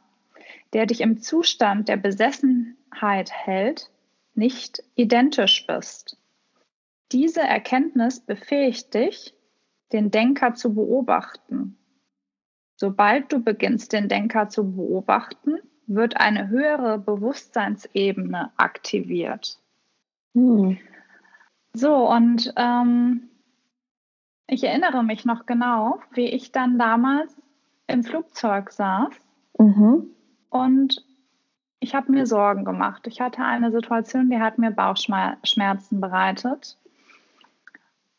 [0.73, 3.91] der dich im Zustand der Besessenheit Wahrheit hält,
[4.35, 6.17] nicht identisch bist.
[7.13, 9.35] Diese Erkenntnis befähigt dich,
[9.93, 11.79] den Denker zu beobachten.
[12.77, 19.61] Sobald du beginnst, den Denker zu beobachten, wird eine höhere Bewusstseinsebene aktiviert.
[20.35, 20.79] Hm.
[21.73, 23.29] So, und ähm,
[24.47, 27.41] ich erinnere mich noch genau, wie ich dann damals
[27.87, 29.15] im Flugzeug saß
[29.59, 30.11] mhm.
[30.51, 31.05] und
[31.85, 33.07] ich habe mir Sorgen gemacht.
[33.07, 36.79] Ich hatte eine Situation, die hat mir Bauchschmerzen bereitet.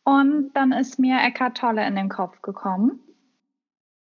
[0.03, 2.99] Und dann ist mir Eckart Tolle in den Kopf gekommen.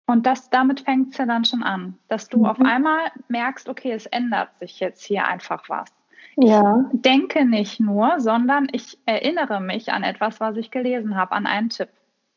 [0.06, 2.46] Und das, damit fängt es ja dann schon an, dass du mhm.
[2.46, 5.92] auf einmal merkst, okay, es ändert sich jetzt hier einfach was.
[6.36, 6.86] Ja.
[6.94, 11.48] Ich denke nicht nur, sondern ich erinnere mich an etwas, was ich gelesen habe, an
[11.48, 11.90] einen Tipp.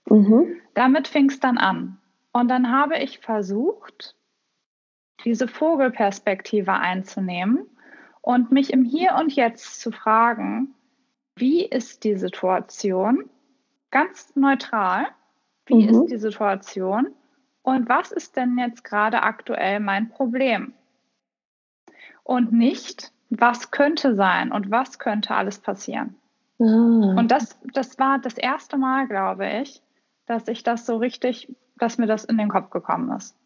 [0.08, 0.46] Mhm.
[0.72, 1.98] Damit fing es dann an.
[2.32, 4.16] Und dann habe ich versucht,
[5.24, 7.66] diese Vogelperspektive einzunehmen
[8.20, 10.74] und mich im Hier und Jetzt zu fragen,
[11.36, 13.28] wie ist die Situation?
[13.90, 15.06] Ganz neutral.
[15.66, 15.88] Wie mhm.
[15.88, 17.08] ist die Situation?
[17.62, 20.74] Und was ist denn jetzt gerade aktuell mein Problem?
[22.24, 26.16] Und nicht, was könnte sein und was könnte alles passieren.
[26.60, 26.64] Ah.
[26.64, 29.82] Und das, das war das erste Mal, glaube ich,
[30.26, 33.36] dass ich das so richtig, dass mir das in den Kopf gekommen ist.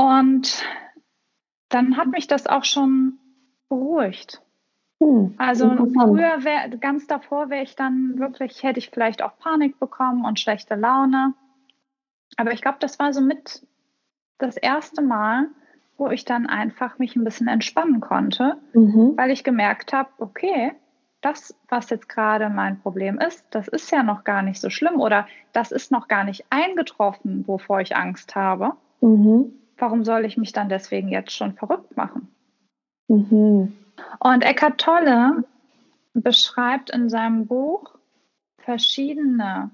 [0.00, 0.64] Und
[1.68, 3.18] dann hat mich das auch schon
[3.68, 4.40] beruhigt.
[4.98, 9.78] Hm, also früher wär, ganz davor wäre ich dann wirklich, hätte ich vielleicht auch Panik
[9.78, 11.34] bekommen und schlechte Laune.
[12.38, 13.66] Aber ich glaube, das war so mit
[14.38, 15.48] das erste Mal,
[15.98, 19.18] wo ich dann einfach mich ein bisschen entspannen konnte, mhm.
[19.18, 20.72] weil ich gemerkt habe, okay,
[21.20, 24.98] das, was jetzt gerade mein Problem ist, das ist ja noch gar nicht so schlimm
[24.98, 28.72] oder das ist noch gar nicht eingetroffen, wovor ich Angst habe.
[29.02, 29.52] Mhm.
[29.80, 32.28] Warum soll ich mich dann deswegen jetzt schon verrückt machen?
[33.08, 33.76] Mhm.
[34.20, 35.44] Und Eckhart Tolle
[36.12, 37.98] beschreibt in seinem Buch
[38.58, 39.70] verschiedene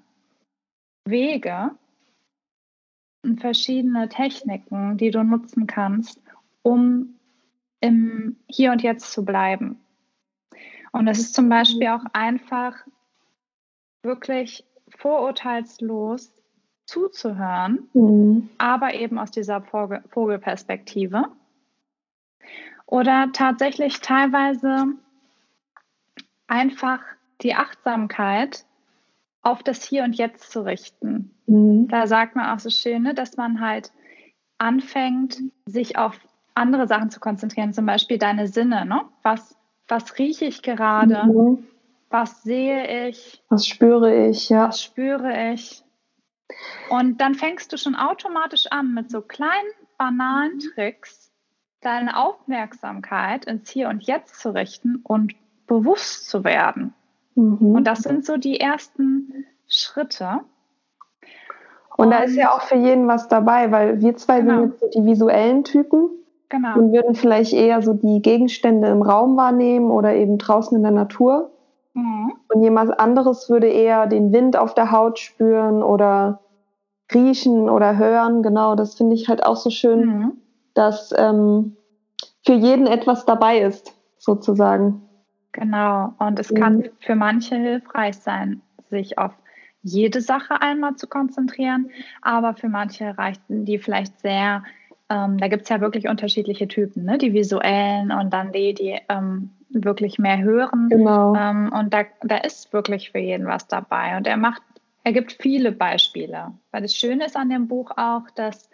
[1.05, 1.73] Wege,
[3.39, 6.21] verschiedene Techniken, die du nutzen kannst,
[6.63, 7.19] um
[7.81, 9.81] im Hier und Jetzt zu bleiben.
[10.93, 12.75] Und es ist zum Beispiel auch einfach
[14.03, 16.33] wirklich vorurteilslos
[16.87, 18.49] zuzuhören, mhm.
[18.59, 21.25] aber eben aus dieser Vogel Vogelperspektive.
[22.87, 24.87] Oder tatsächlich teilweise
[26.47, 27.01] einfach
[27.43, 28.65] die Achtsamkeit
[29.43, 31.33] auf das Hier und Jetzt zu richten.
[31.47, 31.89] Mhm.
[31.89, 33.93] Da sagt man auch so schön, ne, dass man halt
[34.59, 36.19] anfängt, sich auf
[36.55, 38.87] andere Sachen zu konzentrieren, zum Beispiel deine Sinne.
[38.87, 39.03] Ne?
[39.23, 39.57] Was,
[39.89, 41.27] was rieche ich gerade?
[41.27, 41.67] Mhm.
[42.09, 43.43] Was sehe ich?
[43.49, 44.49] Was spüre ich?
[44.49, 44.69] Ja.
[44.69, 45.83] Was spüre ich?
[46.89, 51.31] Und dann fängst du schon automatisch an, mit so kleinen, banalen Tricks
[51.81, 55.35] deine Aufmerksamkeit ins Hier und Jetzt zu richten und
[55.67, 56.95] bewusst zu werden.
[57.35, 57.75] Mhm.
[57.77, 60.41] Und das sind so die ersten Schritte.
[61.97, 64.61] Und, und, da ist ja auch für jeden was dabei, weil wir zwei genau.
[64.61, 66.11] sind jetzt so die visuellen Typen
[66.49, 66.79] genau.
[66.79, 70.93] und würden vielleicht eher so die Gegenstände im Raum wahrnehmen oder eben draußen in der
[70.93, 71.51] Natur.
[71.95, 72.33] Mhm.
[72.53, 76.41] Und jemand anderes würde eher den Wind auf der Haut spüren oder
[77.13, 78.43] riechen oder hören.
[78.43, 80.33] Genau, das finde ich halt auch so schön, mhm.
[80.75, 81.77] dass ähm,
[82.45, 85.03] für jeden etwas dabei ist, sozusagen.
[85.53, 86.57] Genau, und es mhm.
[86.57, 89.33] kann für manche hilfreich sein, sich auf
[89.83, 91.91] jede Sache einmal zu konzentrieren,
[92.21, 94.65] aber für manche reichten die vielleicht sehr,
[95.09, 97.19] ähm, da gibt es ja wirklich unterschiedliche Typen, ne?
[97.19, 100.89] die visuellen und dann die, die ähm, wirklich mehr hören.
[100.89, 101.35] Genau.
[101.37, 104.17] Ähm, und da, da ist wirklich für jeden was dabei.
[104.17, 104.63] Und er macht,
[105.07, 106.55] er gibt viele Beispiele.
[106.73, 108.69] Weil das Schöne ist an dem Buch auch, dass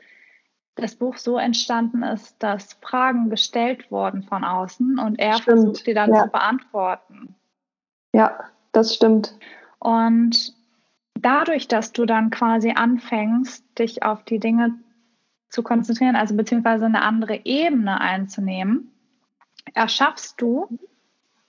[0.77, 5.45] das Buch so entstanden ist, dass Fragen gestellt wurden von außen und er stimmt.
[5.45, 6.25] versucht, die dann ja.
[6.25, 7.35] zu beantworten.
[8.14, 9.37] Ja, das stimmt.
[9.79, 10.55] Und
[11.12, 14.73] dadurch, dass du dann quasi anfängst, dich auf die Dinge
[15.51, 18.90] zu konzentrieren, also beziehungsweise eine andere Ebene einzunehmen,
[19.75, 20.79] erschaffst du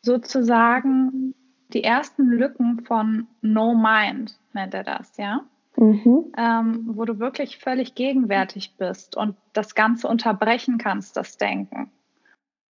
[0.02, 1.36] sozusagen
[1.74, 5.46] die ersten Lücken von No Mind, nennt er das, ja?
[5.78, 6.32] mhm.
[6.38, 11.92] ähm, wo du wirklich völlig gegenwärtig bist und das Ganze unterbrechen kannst, das Denken.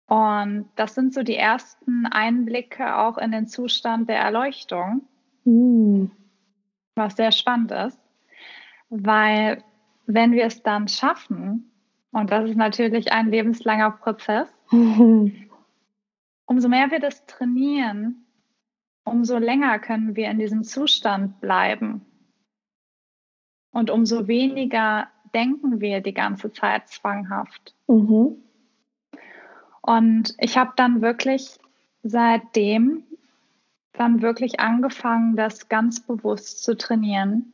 [0.08, 5.04] Und das sind so die ersten Einblicke auch in den Zustand der Erleuchtung,
[5.46, 6.12] mhm.
[6.96, 8.00] was sehr spannend ist,
[8.90, 9.64] weil
[10.06, 11.72] wenn wir es dann schaffen,
[12.12, 15.50] und das ist natürlich ein lebenslanger Prozess, mhm.
[16.46, 18.23] umso mehr wir das trainieren,
[19.04, 22.06] umso länger können wir in diesem Zustand bleiben.
[23.72, 27.74] Und umso weniger denken wir die ganze Zeit zwanghaft.
[27.88, 28.38] Mhm.
[29.82, 31.60] Und ich habe dann wirklich
[32.04, 33.04] seitdem
[33.94, 37.54] dann wirklich angefangen, das ganz bewusst zu trainieren.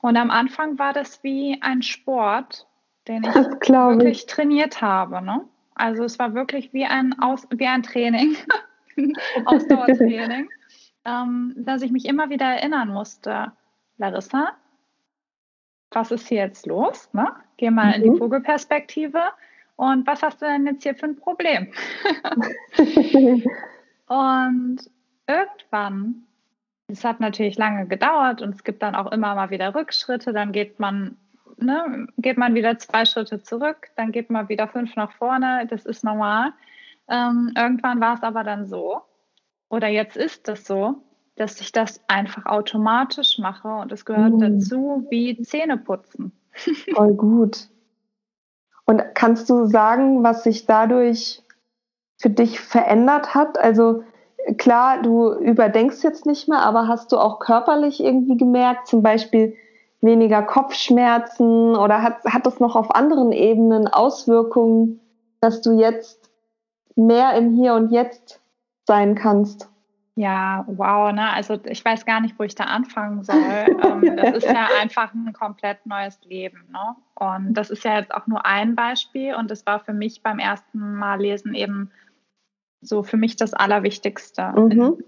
[0.00, 2.66] Und am Anfang war das wie ein Sport,
[3.08, 4.26] den ich wirklich ich.
[4.26, 5.22] trainiert habe.
[5.22, 5.44] Ne?
[5.74, 8.36] Also es war wirklich wie ein, Aus wie ein Training,
[9.44, 10.48] Ausdauertraining,
[11.06, 13.52] ähm, dass ich mich immer wieder erinnern musste,
[13.96, 14.52] Larissa,
[15.90, 17.08] was ist hier jetzt los?
[17.12, 17.32] Ne?
[17.56, 17.94] Geh mal mhm.
[17.94, 18.18] in die mhm.
[18.18, 19.22] Vogelperspektive
[19.76, 21.72] Und was hast du denn jetzt hier für ein Problem?
[24.08, 24.78] und
[25.26, 26.26] irgendwann,
[26.88, 30.52] es hat natürlich lange gedauert und es gibt dann auch immer mal wieder Rückschritte, dann
[30.52, 31.16] geht man,
[31.56, 35.86] ne, geht man wieder zwei Schritte zurück, dann geht man wieder fünf nach vorne, das
[35.86, 36.52] ist normal.
[37.08, 39.02] Ähm, irgendwann war es aber dann so,
[39.68, 41.02] oder jetzt ist es so,
[41.36, 44.40] dass ich das einfach automatisch mache und es gehört mm.
[44.40, 46.32] dazu wie Zähne putzen.
[46.94, 47.68] Voll gut.
[48.86, 51.42] Und kannst du sagen, was sich dadurch
[52.18, 53.58] für dich verändert hat?
[53.58, 54.04] Also
[54.56, 59.54] klar, du überdenkst jetzt nicht mehr, aber hast du auch körperlich irgendwie gemerkt, zum Beispiel
[60.00, 65.00] weniger Kopfschmerzen oder hat, hat das noch auf anderen Ebenen Auswirkungen,
[65.40, 66.30] dass du jetzt
[66.94, 68.40] mehr im Hier und Jetzt
[68.86, 69.68] sein kannst?
[70.18, 71.30] Ja, wow, ne?
[71.30, 73.36] Also ich weiß gar nicht, wo ich da anfangen soll.
[73.84, 76.96] ähm, das ist ja einfach ein komplett neues Leben, ne?
[77.14, 80.38] Und das ist ja jetzt auch nur ein Beispiel und es war für mich beim
[80.38, 81.90] ersten Mal lesen eben
[82.80, 84.70] so für mich das Allerwichtigste mhm.
[84.70, 85.04] in,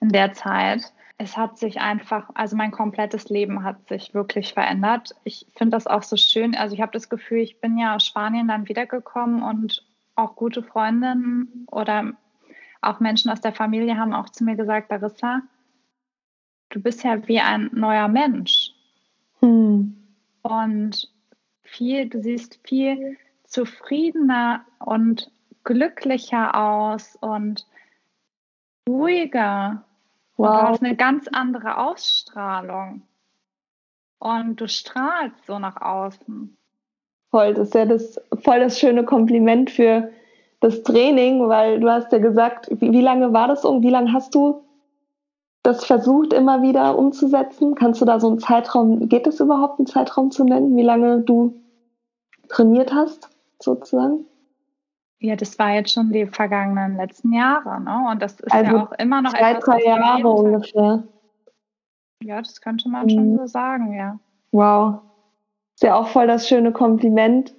[0.00, 0.92] in der Zeit.
[1.16, 5.14] Es hat sich einfach, also mein komplettes Leben hat sich wirklich verändert.
[5.24, 6.54] Ich finde das auch so schön.
[6.54, 10.62] Also ich habe das Gefühl, ich bin ja aus Spanien dann wiedergekommen und auch gute
[10.62, 12.12] Freundinnen oder
[12.82, 15.42] auch Menschen aus der Familie haben auch zu mir gesagt, Larissa,
[16.70, 18.72] du bist ja wie ein neuer Mensch.
[19.40, 19.96] Hm.
[20.42, 21.10] Und
[21.62, 25.30] viel, du siehst viel zufriedener und
[25.64, 27.66] glücklicher aus und
[28.88, 29.84] ruhiger.
[30.36, 30.46] Wow.
[30.46, 33.02] Und du hast eine ganz andere Ausstrahlung.
[34.18, 36.56] Und du strahlst so nach außen.
[37.30, 40.12] Voll, das ist ja das, voll das schöne Kompliment für
[40.62, 43.82] das Training, weil du hast ja gesagt, wie, wie lange war das um?
[43.82, 44.64] Wie lange hast du
[45.64, 47.74] das versucht immer wieder umzusetzen?
[47.74, 51.20] Kannst du da so einen Zeitraum, geht es überhaupt einen Zeitraum zu nennen, wie lange
[51.20, 51.60] du
[52.48, 53.28] trainiert hast,
[53.60, 54.24] sozusagen?
[55.18, 58.08] Ja, das war jetzt schon die vergangenen letzten Jahre, ne?
[58.10, 61.02] Und das ist also ja auch immer noch zwei, etwas, drei Jahre ungefähr.
[62.22, 63.10] Ja, das könnte man mhm.
[63.10, 64.18] schon so sagen, ja.
[64.52, 65.00] Wow.
[65.74, 67.52] Ist ja auch voll das schöne Kompliment,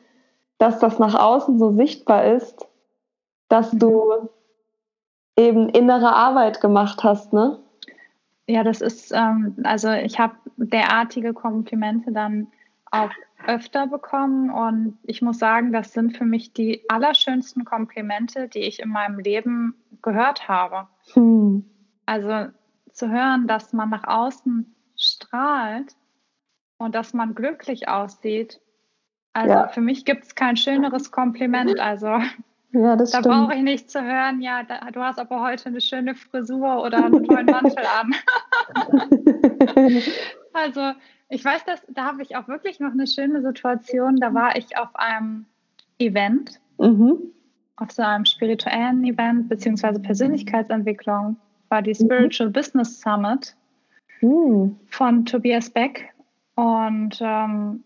[0.58, 2.68] dass das nach außen so sichtbar ist
[3.54, 4.30] dass du
[5.38, 7.60] eben innere Arbeit gemacht hast, ne?
[8.48, 12.48] Ja, das ist, ähm, also ich habe derartige Komplimente dann
[12.90, 13.12] auch
[13.46, 18.80] öfter bekommen und ich muss sagen, das sind für mich die allerschönsten Komplimente, die ich
[18.80, 20.88] in meinem Leben gehört habe.
[21.14, 21.64] Hm.
[22.08, 22.52] Also
[22.92, 25.96] zu hören, dass man nach außen strahlt
[26.78, 28.60] und dass man glücklich aussieht.
[29.34, 29.68] Also ja.
[29.68, 31.80] für mich gibt es kein schöneres Kompliment.
[31.80, 32.20] Also
[32.74, 35.80] ja, das da brauche ich nicht zu hören, ja, da, du hast aber heute eine
[35.80, 38.16] schöne Frisur oder einen tollen Mantel an.
[40.54, 40.92] also,
[41.30, 44.18] ich weiß, dass da habe ich auch wirklich noch eine schöne Situation.
[44.18, 45.46] Da war ich auf einem
[46.00, 47.20] Event, mhm.
[47.76, 51.38] auf so einem spirituellen Event, beziehungsweise Persönlichkeitsentwicklung,
[51.70, 52.54] war die Spiritual mhm.
[52.54, 53.56] Business Summit
[54.22, 54.80] mhm.
[54.88, 56.12] von Tobias Beck.
[56.56, 57.84] Und ähm,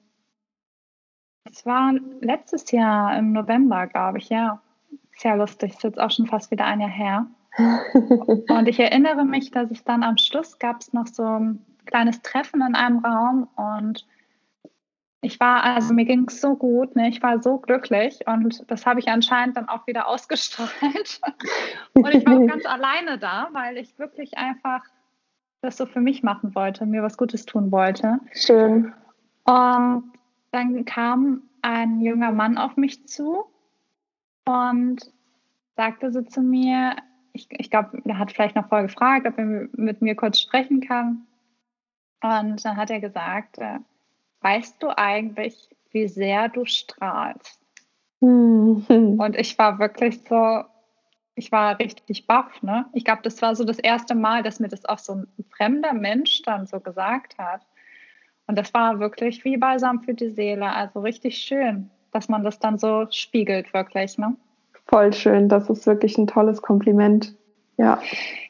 [1.43, 4.61] es war letztes Jahr im November, glaube ich, ja.
[5.17, 7.27] Sehr lustig, ist jetzt auch schon fast wieder ein Jahr her.
[7.57, 12.21] und ich erinnere mich, dass es dann am Schluss gab es noch so ein kleines
[12.21, 14.05] Treffen in einem Raum und
[15.21, 17.09] ich war, also mir ging es so gut, ne?
[17.09, 21.21] ich war so glücklich und das habe ich anscheinend dann auch wieder ausgestrahlt.
[21.93, 24.83] und ich war auch ganz alleine da, weil ich wirklich einfach
[25.61, 28.19] das so für mich machen wollte, mir was Gutes tun wollte.
[28.33, 28.93] Schön.
[29.45, 30.13] Und
[30.51, 33.45] dann kam ein junger Mann auf mich zu
[34.47, 35.11] und
[35.75, 36.95] sagte so zu mir,
[37.33, 40.81] ich, ich glaube, er hat vielleicht noch vorher gefragt, ob er mit mir kurz sprechen
[40.81, 41.27] kann.
[42.23, 43.79] Und dann hat er gesagt, äh,
[44.41, 47.61] weißt du eigentlich, wie sehr du strahlst?
[48.21, 49.17] Mhm.
[49.19, 50.63] Und ich war wirklich so,
[51.35, 52.63] ich war richtig baff.
[52.63, 52.85] Ne?
[52.93, 55.93] Ich glaube, das war so das erste Mal, dass mir das auch so ein fremder
[55.93, 57.61] Mensch dann so gesagt hat.
[58.47, 60.71] Und das war wirklich wie Balsam für die Seele.
[60.71, 64.17] Also richtig schön dass man das dann so spiegelt, wirklich.
[64.17, 64.35] Ne?
[64.85, 67.35] Voll schön, das ist wirklich ein tolles Kompliment.
[67.77, 67.99] Ja.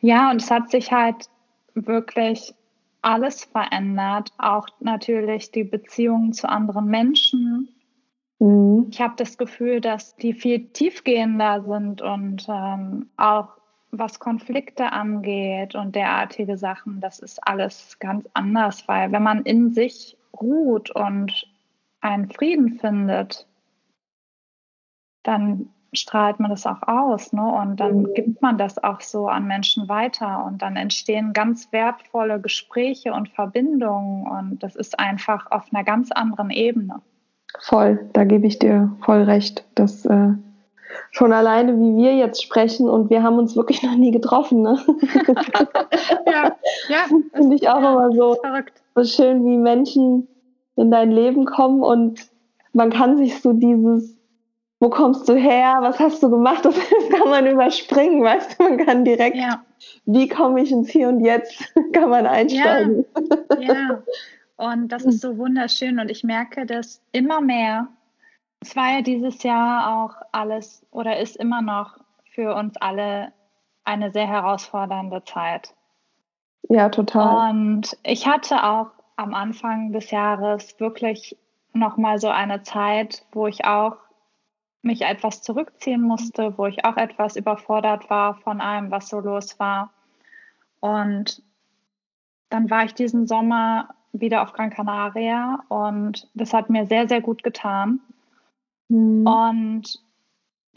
[0.01, 1.29] Ja, und es hat sich halt
[1.73, 2.53] wirklich
[3.01, 7.69] alles verändert, auch natürlich die Beziehungen zu anderen Menschen.
[8.39, 8.87] Mhm.
[8.91, 13.49] Ich habe das Gefühl, dass die viel tiefgehender sind und ähm, auch
[13.91, 19.71] was Konflikte angeht und derartige Sachen, das ist alles ganz anders, weil wenn man in
[19.71, 21.47] sich ruht und
[22.07, 23.47] einen Frieden findet,
[25.23, 27.43] dann strahlt man das auch aus ne?
[27.43, 28.13] und dann mhm.
[28.13, 33.29] gibt man das auch so an Menschen weiter und dann entstehen ganz wertvolle Gespräche und
[33.29, 37.01] Verbindungen und das ist einfach auf einer ganz anderen Ebene.
[37.59, 39.65] Voll, da gebe ich dir voll recht.
[39.75, 40.33] Das äh,
[41.11, 44.77] schon alleine, wie wir jetzt sprechen und wir haben uns wirklich noch nie getroffen, ne?
[46.25, 46.55] ja,
[46.89, 47.05] ja.
[47.33, 48.37] Finde ich auch ja, immer so,
[48.95, 50.27] so schön, wie Menschen
[50.78, 52.30] in dein Leben kommen und
[52.73, 54.15] man kann sich so dieses,
[54.80, 56.75] wo kommst du her, was hast du gemacht, das
[57.09, 59.63] kann man überspringen, weißt du, man kann direkt, ja.
[60.05, 63.05] wie komme ich ins Hier und Jetzt, kann man einsteigen.
[63.59, 64.03] Ja, ja.
[64.71, 67.88] und das ist so wunderschön und ich merke, dass immer mehr,
[68.61, 71.97] es war ja dieses Jahr auch alles oder ist immer noch
[72.32, 73.34] für uns alle
[73.84, 75.73] eine sehr herausfordernde Zeit.
[76.69, 77.49] Ja, total.
[77.49, 81.38] Und ich hatte auch am Anfang des Jahres wirklich
[81.74, 83.97] nochmal so eine Zeit, wo ich auch
[84.82, 89.59] mich etwas zurückziehen musste, wo ich auch etwas überfordert war von allem, was so los
[89.59, 89.91] war.
[90.80, 91.43] Und
[92.49, 97.22] dann war ich diesen Sommer wieder auf Gran Canaria und das hat mir sehr, sehr
[97.22, 97.99] gut getan.
[98.88, 99.28] Mhm.
[99.28, 100.06] Und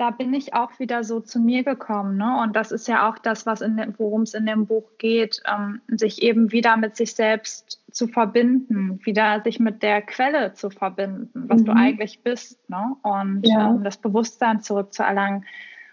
[0.01, 2.17] da bin ich auch wieder so zu mir gekommen.
[2.17, 2.41] Ne?
[2.43, 5.83] Und das ist ja auch das, was in worum es in dem Buch geht, ähm,
[5.89, 11.45] sich eben wieder mit sich selbst zu verbinden, wieder sich mit der Quelle zu verbinden,
[11.49, 11.65] was mhm.
[11.67, 12.97] du eigentlich bist, ne?
[13.03, 13.69] Und ja.
[13.69, 15.45] ähm, das Bewusstsein zurückzuerlangen.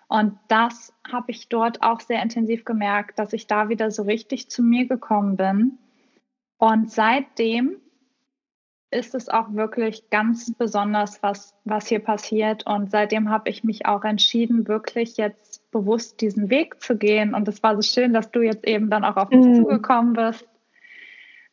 [0.08, 4.50] Und das habe ich dort auch sehr intensiv gemerkt, dass ich da wieder so richtig
[4.50, 5.80] zu mir gekommen bin.
[6.58, 7.76] Und seitdem
[8.90, 12.66] ist es auch wirklich ganz besonders, was, was hier passiert.
[12.66, 17.34] Und seitdem habe ich mich auch entschieden, wirklich jetzt bewusst diesen Weg zu gehen.
[17.34, 19.56] Und es war so schön, dass du jetzt eben dann auch auf mich mhm.
[19.56, 20.48] zugekommen bist,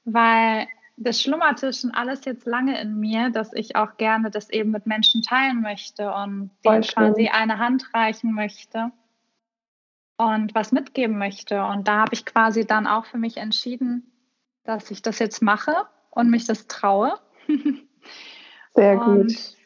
[0.05, 4.71] weil das schlummerte schon alles jetzt lange in mir, dass ich auch gerne das eben
[4.71, 8.93] mit Menschen teilen möchte und denen quasi eine Hand reichen möchte
[10.17, 11.65] und was mitgeben möchte.
[11.65, 14.13] Und da habe ich quasi dann auch für mich entschieden,
[14.63, 15.75] dass ich das jetzt mache
[16.15, 17.19] und mich das traue.
[18.75, 19.57] Sehr und gut.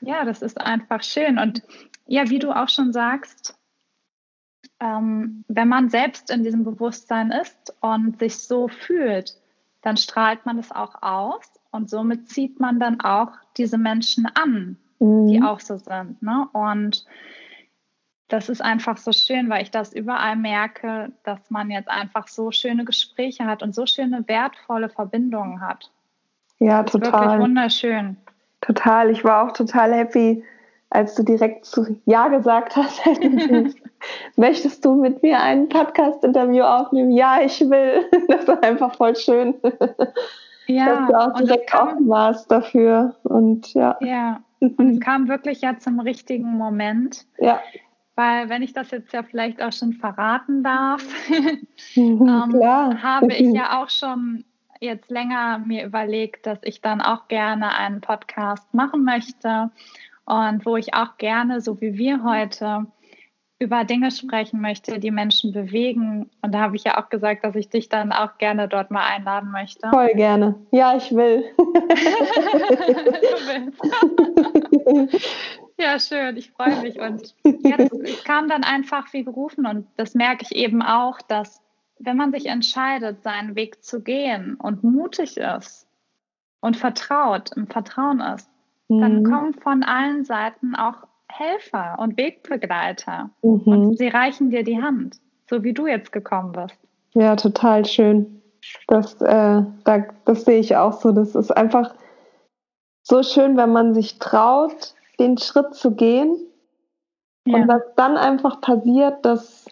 [0.00, 1.38] Ja, das ist einfach schön.
[1.38, 1.62] Und
[2.06, 3.56] ja, wie du auch schon sagst,
[4.80, 9.36] ähm, wenn man selbst in diesem Bewusstsein ist und sich so fühlt,
[9.80, 14.76] dann strahlt man es auch aus und somit zieht man dann auch diese Menschen an,
[14.98, 15.28] mhm.
[15.28, 16.20] die auch so sind.
[16.22, 16.48] Ne?
[16.52, 17.06] Und
[18.32, 22.50] das ist einfach so schön, weil ich das überall merke, dass man jetzt einfach so
[22.50, 25.90] schöne Gespräche hat und so schöne wertvolle Verbindungen hat.
[26.58, 27.12] Ja, das total.
[27.12, 28.16] wirklich wunderschön.
[28.62, 29.10] Total.
[29.10, 30.42] Ich war auch total happy,
[30.88, 33.02] als du direkt zu Ja gesagt hast.
[34.36, 37.12] Möchtest du mit mir ein Podcast-Interview aufnehmen?
[37.12, 38.08] Ja, ich will.
[38.28, 39.54] Das war einfach voll schön.
[40.66, 43.14] Ja, dass du auch direkt kam, offen warst dafür.
[43.24, 43.98] Und ja.
[44.00, 47.26] Ja, und es kam wirklich ja zum richtigen Moment.
[47.38, 47.60] Ja.
[48.14, 51.02] Weil, wenn ich das jetzt ja vielleicht auch schon verraten darf,
[51.96, 54.44] ähm, habe ich ja auch schon
[54.80, 59.70] jetzt länger mir überlegt, dass ich dann auch gerne einen Podcast machen möchte
[60.24, 62.86] und wo ich auch gerne, so wie wir heute,
[63.62, 66.28] über Dinge sprechen möchte, die Menschen bewegen.
[66.42, 69.06] Und da habe ich ja auch gesagt, dass ich dich dann auch gerne dort mal
[69.06, 69.88] einladen möchte.
[69.88, 70.56] Voll gerne.
[70.72, 71.44] Ja, ich will.
[75.78, 76.36] Ja, schön.
[76.36, 76.98] Ich freue mich.
[76.98, 79.66] Und das kam dann einfach wie gerufen.
[79.66, 81.60] Und das merke ich eben auch, dass
[81.98, 85.86] wenn man sich entscheidet, seinen Weg zu gehen und mutig ist
[86.60, 88.48] und vertraut, im Vertrauen ist,
[88.88, 89.00] mhm.
[89.00, 93.60] dann kommen von allen Seiten auch Helfer und Wegbegleiter mhm.
[93.64, 95.16] und sie reichen dir die Hand,
[95.48, 96.76] so wie du jetzt gekommen bist.
[97.14, 98.42] Ja, total schön.
[98.88, 101.12] Das, äh, da, das sehe ich auch so.
[101.12, 101.94] Das ist einfach
[103.02, 106.36] so schön, wenn man sich traut, den Schritt zu gehen.
[107.44, 107.56] Ja.
[107.56, 109.66] Und was dann einfach passiert, dass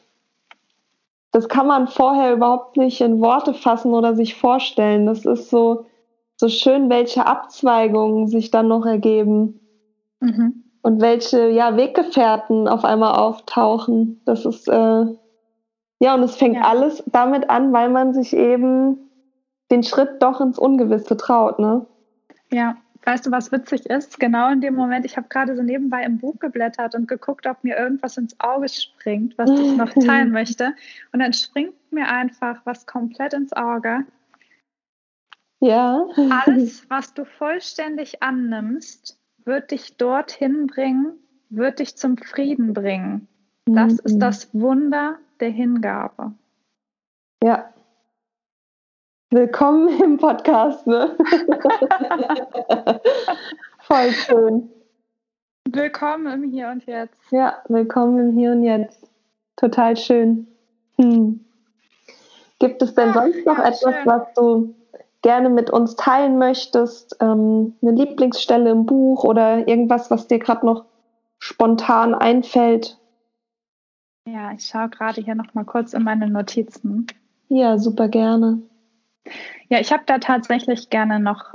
[1.33, 5.07] das kann man vorher überhaupt nicht in Worte fassen oder sich vorstellen.
[5.07, 5.87] Das ist so,
[6.37, 9.61] so schön, welche Abzweigungen sich dann noch ergeben.
[10.21, 10.65] Mhm.
[10.83, 14.21] Und welche ja, Weggefährten auf einmal auftauchen.
[14.25, 15.05] Das ist, äh,
[16.01, 16.63] ja, und es fängt ja.
[16.63, 19.11] alles damit an, weil man sich eben
[19.71, 21.87] den Schritt doch ins Ungewisse traut, ne?
[22.51, 24.21] Ja, Weißt du, was witzig ist?
[24.21, 27.65] Genau in dem Moment, ich habe gerade so nebenbei im Buch geblättert und geguckt, ob
[27.65, 30.75] mir irgendwas ins Auge springt, was ich noch teilen möchte.
[31.13, 34.05] Und dann springt mir einfach was komplett ins Auge.
[35.61, 36.07] Ja.
[36.31, 41.15] Alles, was du vollständig annimmst, wird dich dorthin bringen,
[41.49, 43.29] wird dich zum Frieden bringen.
[43.65, 44.01] Das mhm.
[44.05, 46.35] ist das Wunder der Hingabe.
[47.43, 47.73] Ja,
[49.33, 51.17] Willkommen im Podcast, ne?
[53.79, 54.69] Voll schön.
[55.69, 57.15] Willkommen im Hier und Jetzt.
[57.31, 59.09] Ja, willkommen im Hier und Jetzt.
[59.55, 60.49] Total schön.
[60.97, 61.45] Hm.
[62.59, 64.07] Gibt es denn Ach, sonst noch ja, etwas, schön.
[64.07, 64.75] was du
[65.23, 70.67] gerne mit uns teilen möchtest, ähm, eine Lieblingsstelle im Buch oder irgendwas, was dir gerade
[70.67, 70.87] noch
[71.39, 72.99] spontan einfällt.
[74.27, 77.07] Ja, ich schaue gerade hier noch mal kurz in meine Notizen.
[77.49, 78.63] Ja, super gerne.
[79.69, 81.55] Ja, ich habe da tatsächlich gerne noch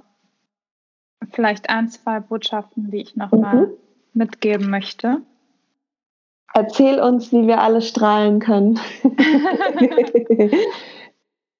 [1.32, 3.72] vielleicht ein, zwei Botschaften, die ich noch mhm.
[4.14, 5.22] mitgeben möchte.
[6.54, 8.80] Erzähl uns, wie wir alle strahlen können.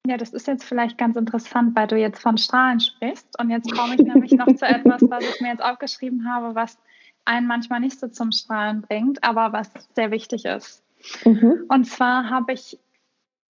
[0.08, 3.38] ja, das ist jetzt vielleicht ganz interessant, weil du jetzt von Strahlen sprichst.
[3.40, 6.78] Und jetzt komme ich nämlich noch zu etwas, was ich mir jetzt aufgeschrieben habe, was
[7.26, 10.84] einen manchmal nicht so zum Strahlen bringt, aber was sehr wichtig ist.
[11.26, 11.66] Mhm.
[11.68, 12.80] Und zwar habe ich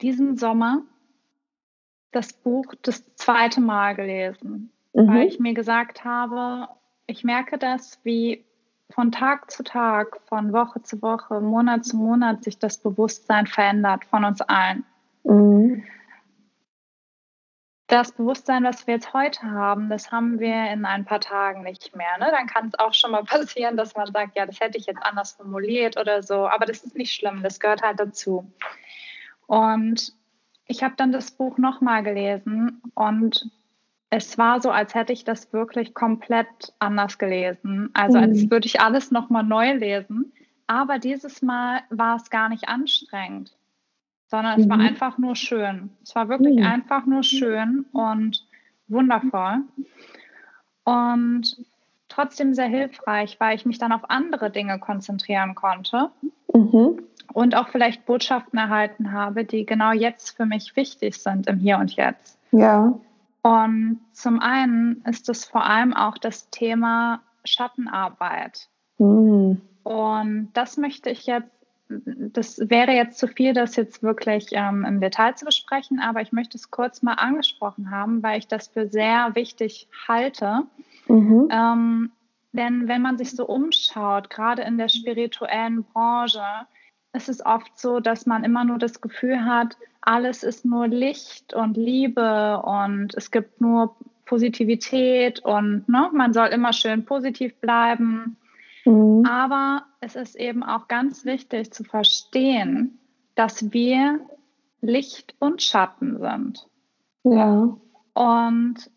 [0.01, 0.81] diesen Sommer
[2.15, 5.07] das Buch das zweite Mal gelesen, mhm.
[5.07, 6.69] weil ich mir gesagt habe,
[7.07, 8.45] ich merke das, wie
[8.89, 14.05] von Tag zu Tag, von Woche zu Woche, Monat zu Monat sich das Bewusstsein verändert
[14.05, 14.85] von uns allen.
[15.23, 15.83] Mhm.
[17.87, 21.95] Das Bewusstsein, was wir jetzt heute haben, das haben wir in ein paar Tagen nicht
[21.95, 22.17] mehr.
[22.19, 22.27] Ne?
[22.31, 25.03] Dann kann es auch schon mal passieren, dass man sagt, ja, das hätte ich jetzt
[25.03, 26.47] anders formuliert oder so.
[26.47, 28.51] Aber das ist nicht schlimm, das gehört halt dazu.
[29.47, 30.13] Und
[30.67, 33.49] ich habe dann das Buch nochmal gelesen und
[34.09, 37.89] es war so, als hätte ich das wirklich komplett anders gelesen.
[37.93, 38.51] Also als mhm.
[38.51, 40.31] würde ich alles nochmal neu lesen.
[40.67, 43.55] Aber dieses Mal war es gar nicht anstrengend,
[44.27, 44.69] sondern es mhm.
[44.69, 45.89] war einfach nur schön.
[46.03, 46.65] Es war wirklich mhm.
[46.65, 48.47] einfach nur schön und
[48.87, 49.63] wundervoll.
[50.83, 51.57] Und
[52.07, 56.11] trotzdem sehr hilfreich, weil ich mich dann auf andere Dinge konzentrieren konnte
[56.55, 57.01] mhm.
[57.33, 61.77] und auch vielleicht Botschaften erhalten habe, die genau jetzt für mich wichtig sind im Hier
[61.77, 62.37] und Jetzt.
[62.51, 62.93] Ja.
[63.41, 68.69] Und zum einen ist es vor allem auch das Thema Schattenarbeit.
[68.97, 69.61] Mhm.
[69.83, 71.51] Und das möchte ich jetzt,
[71.87, 76.31] das wäre jetzt zu viel, das jetzt wirklich ähm, im Detail zu besprechen, aber ich
[76.31, 80.63] möchte es kurz mal angesprochen haben, weil ich das für sehr wichtig halte.
[81.07, 81.47] Mhm.
[81.51, 82.11] Ähm,
[82.55, 86.43] denn wenn man sich so umschaut, gerade in der spirituellen Branche,
[87.13, 91.53] ist es oft so, dass man immer nur das Gefühl hat, alles ist nur Licht
[91.53, 93.95] und Liebe und es gibt nur
[94.25, 98.37] Positivität und ne, man soll immer schön positiv bleiben.
[98.85, 99.25] Mhm.
[99.25, 102.99] Aber es ist eben auch ganz wichtig zu verstehen,
[103.35, 104.19] dass wir
[104.81, 106.67] Licht und Schatten sind.
[107.23, 107.77] Ja.
[108.13, 108.91] Und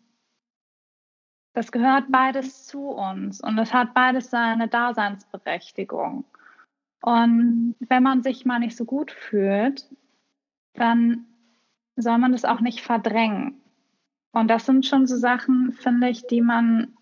[1.53, 6.25] das gehört beides zu uns und es hat beides seine Daseinsberechtigung.
[7.01, 9.89] Und wenn man sich mal nicht so gut fühlt,
[10.73, 11.25] dann
[11.95, 13.61] soll man das auch nicht verdrängen.
[14.31, 16.93] Und das sind schon so Sachen, finde ich, die man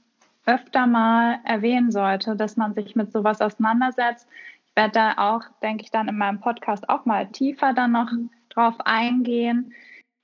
[0.45, 4.28] öfter mal erwähnen sollte, dass man sich mit sowas auseinandersetzt.
[4.66, 8.10] Ich werde da auch, denke ich, dann in meinem Podcast auch mal tiefer dann noch
[8.50, 9.74] drauf eingehen.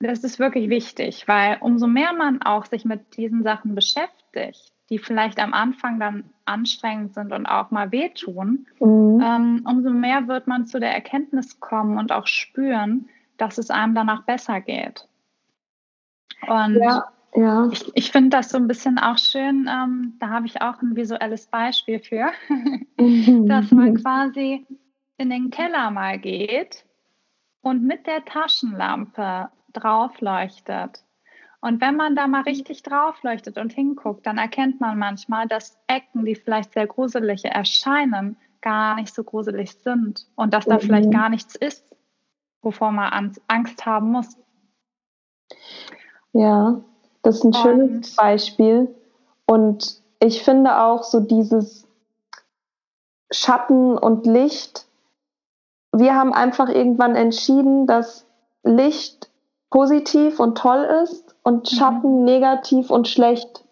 [0.00, 4.98] Das ist wirklich wichtig, weil umso mehr man auch sich mit diesen Sachen beschäftigt, die
[4.98, 9.22] vielleicht am Anfang dann anstrengend sind und auch mal wehtun, mhm.
[9.24, 13.94] ähm, umso mehr wird man zu der Erkenntnis kommen und auch spüren, dass es einem
[13.94, 15.08] danach besser geht.
[16.46, 17.68] Und ja, ja.
[17.72, 20.96] ich, ich finde das so ein bisschen auch schön, ähm, da habe ich auch ein
[20.96, 22.30] visuelles Beispiel für,
[22.98, 23.46] mhm.
[23.48, 24.66] dass man quasi
[25.16, 26.84] in den Keller mal geht
[27.62, 31.04] und mit der Taschenlampe drauf leuchtet.
[31.60, 35.78] Und wenn man da mal richtig drauf leuchtet und hinguckt, dann erkennt man manchmal, dass
[35.86, 40.80] Ecken, die vielleicht sehr gruselig erscheinen, gar nicht so gruselig sind und dass da mhm.
[40.80, 41.96] vielleicht gar nichts ist,
[42.60, 44.36] wovor man Angst haben muss.
[46.32, 46.80] Ja,
[47.22, 48.94] das ist ein und, schönes Beispiel.
[49.46, 51.86] Und ich finde auch so dieses
[53.30, 54.86] Schatten und Licht.
[55.92, 58.26] Wir haben einfach irgendwann entschieden, dass
[58.62, 59.30] Licht
[59.74, 61.76] positiv und toll ist und mhm.
[61.76, 62.24] Schatten mhm.
[62.24, 63.64] negativ und schlecht.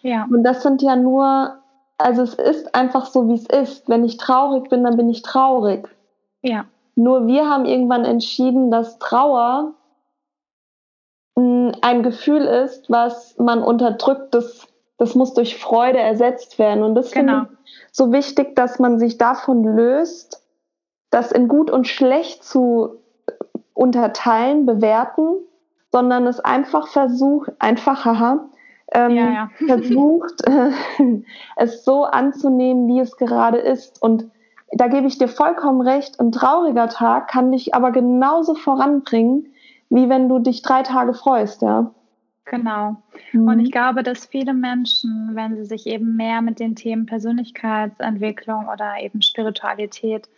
[0.00, 0.28] Ja.
[0.30, 1.58] Und das sind ja nur,
[1.98, 3.88] also es ist einfach so, wie es ist.
[3.88, 5.88] Wenn ich traurig bin, dann bin ich traurig.
[6.42, 6.66] Ja.
[6.94, 9.74] Nur wir haben irgendwann entschieden, dass Trauer
[11.36, 16.84] hm, ein Gefühl ist, was man unterdrückt, das, das muss durch Freude ersetzt werden.
[16.84, 17.32] Und das genau.
[17.32, 20.46] finde ich so wichtig, dass man sich davon löst,
[21.10, 22.99] das in gut und schlecht zu
[23.74, 25.36] unterteilen, bewerten,
[25.92, 28.48] sondern es einfach versucht, einfach, haha,
[28.92, 29.50] ähm, ja, ja.
[29.66, 30.42] versucht,
[31.56, 34.02] es so anzunehmen, wie es gerade ist.
[34.02, 34.30] Und
[34.72, 39.52] da gebe ich dir vollkommen recht, ein trauriger Tag kann dich aber genauso voranbringen,
[39.88, 41.92] wie wenn du dich drei Tage freust, ja.
[42.44, 42.96] Genau.
[43.32, 43.48] Mhm.
[43.48, 48.68] Und ich glaube, dass viele Menschen, wenn sie sich eben mehr mit den Themen Persönlichkeitsentwicklung
[48.68, 50.28] oder eben Spiritualität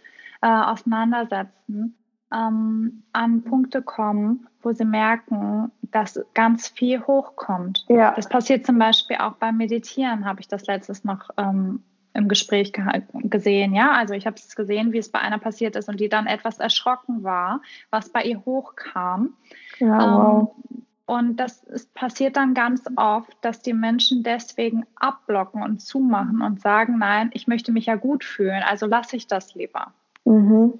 [0.43, 1.97] äh, auseinandersetzen,
[2.33, 7.85] ähm, an Punkte kommen, wo sie merken, dass ganz viel hochkommt.
[7.89, 8.13] Ja.
[8.15, 11.83] Das passiert zum Beispiel auch beim Meditieren, habe ich das letztes noch ähm,
[12.15, 12.73] im Gespräch
[13.13, 13.75] gesehen.
[13.75, 16.27] Ja, also ich habe es gesehen, wie es bei einer passiert ist und die dann
[16.27, 19.35] etwas erschrocken war, was bei ihr hochkam.
[19.79, 20.55] Ja, wow.
[20.71, 26.41] Ähm, und das ist, passiert dann ganz oft, dass die Menschen deswegen abblocken und zumachen
[26.41, 29.93] und sagen, nein, ich möchte mich ja gut fühlen, also lasse ich das lieber.
[30.25, 30.79] Mhm.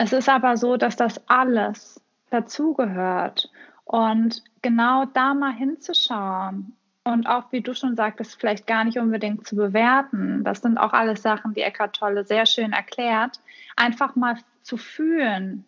[0.00, 3.50] Es ist aber so, dass das alles dazugehört.
[3.84, 9.44] Und genau da mal hinzuschauen und auch, wie du schon sagtest, vielleicht gar nicht unbedingt
[9.44, 10.44] zu bewerten.
[10.44, 13.40] Das sind auch alles Sachen, die Eckart Tolle sehr schön erklärt.
[13.74, 15.64] Einfach mal zu fühlen.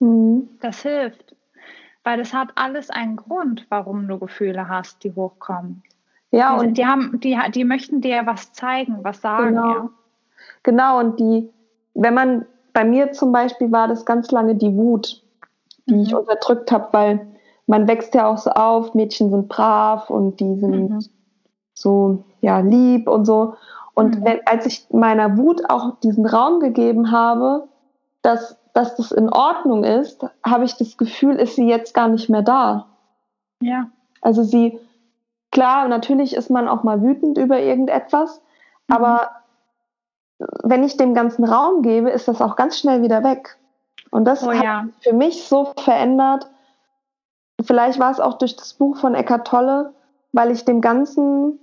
[0.00, 0.50] Mhm.
[0.60, 1.34] Das hilft.
[2.04, 5.82] Weil das hat alles einen Grund, warum du Gefühle hast, die hochkommen.
[6.30, 9.54] Ja, die, und die haben, die, die möchten dir was zeigen, was sagen.
[9.54, 9.74] Genau.
[9.74, 9.90] Ja.
[10.62, 11.48] Genau, und die,
[11.94, 15.22] wenn man, bei mir zum Beispiel war das ganz lange die Wut,
[15.86, 16.00] die Mhm.
[16.02, 17.26] ich unterdrückt habe, weil
[17.66, 20.98] man wächst ja auch so auf, Mädchen sind brav und die sind Mhm.
[21.74, 23.54] so ja lieb und so.
[23.94, 24.24] Und Mhm.
[24.24, 27.68] wenn, als ich meiner Wut auch diesen Raum gegeben habe,
[28.22, 32.28] dass, dass das in Ordnung ist, habe ich das Gefühl, ist sie jetzt gar nicht
[32.28, 32.86] mehr da.
[33.62, 33.88] ja.
[34.22, 34.78] Also sie,
[35.50, 38.40] klar, natürlich ist man auch mal wütend über irgendetwas,
[38.88, 38.94] Mhm.
[38.96, 39.30] aber
[40.62, 43.58] wenn ich dem ganzen Raum gebe, ist das auch ganz schnell wieder weg.
[44.10, 44.86] Und das Oh hat ja.
[45.00, 46.48] für mich so verändert.
[47.62, 49.92] Vielleicht war es auch durch das Buch von Eckart Tolle,
[50.32, 51.58] weil ich dem Ganzen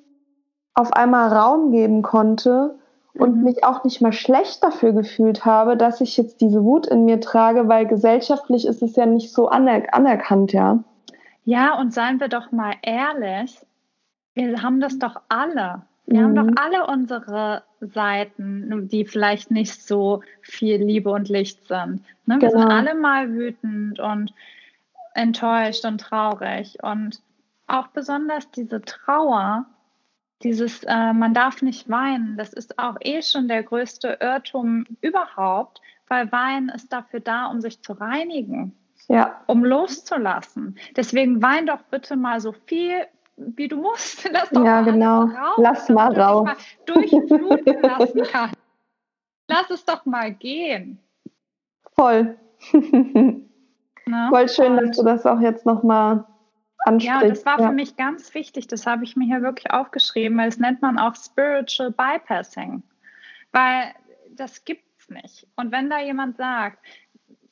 [0.75, 2.77] auf einmal Raum geben konnte
[3.17, 3.43] und Mhm.
[3.43, 7.19] mich auch nicht mal schlecht dafür gefühlt habe, dass ich jetzt diese Wut in mir
[7.19, 10.79] trage, weil gesellschaftlich ist es ja nicht so aner anerkannt, ja.
[11.45, 13.59] Ja, und seien wir doch mal ehrlich,
[14.35, 15.81] wir haben das doch alle.
[16.07, 16.55] Wir haben Mhm.
[16.55, 22.01] doch alle unsere Seiten, die vielleicht nicht so viel Liebe und Licht sind.
[22.25, 22.41] Ne?
[22.41, 22.73] Wir sind Genau.
[22.75, 24.33] alle mal wütend und
[25.13, 26.77] enttäuscht und traurig.
[26.81, 27.21] Und
[27.67, 29.65] auch besonders diese Trauer,
[30.43, 35.81] dieses, äh, man darf nicht weinen, das ist auch eh schon der größte Irrtum überhaupt,
[36.07, 38.73] weil Weinen ist dafür da, um sich zu reinigen
[39.09, 40.77] Ja, um loszulassen.
[40.95, 43.05] Deswegen wein doch bitte mal so viel,
[43.37, 44.27] wie du musst.
[44.31, 45.21] Lass doch Ja, mal genau.
[45.21, 46.45] raus, Lass mal raus.
[46.45, 48.55] mal durchfluten lassen kannst.
[49.47, 50.99] Lass es doch mal gehen.
[51.95, 52.37] voll.
[54.09, 54.27] Ne?
[54.29, 56.23] Voll schön, dass du das auch jetzt nochmal
[56.85, 57.21] ansprichst.
[57.23, 57.67] Ja, das war ja.
[57.67, 58.65] für mich ganz wichtig.
[58.67, 62.83] Das habe ich mir hier wirklich aufgeschrieben, weil das nennt man auch Spiritual Bypassing.
[63.51, 63.93] Weil
[64.31, 65.45] das gibt's nicht.
[65.57, 66.79] Und wenn da jemand sagt,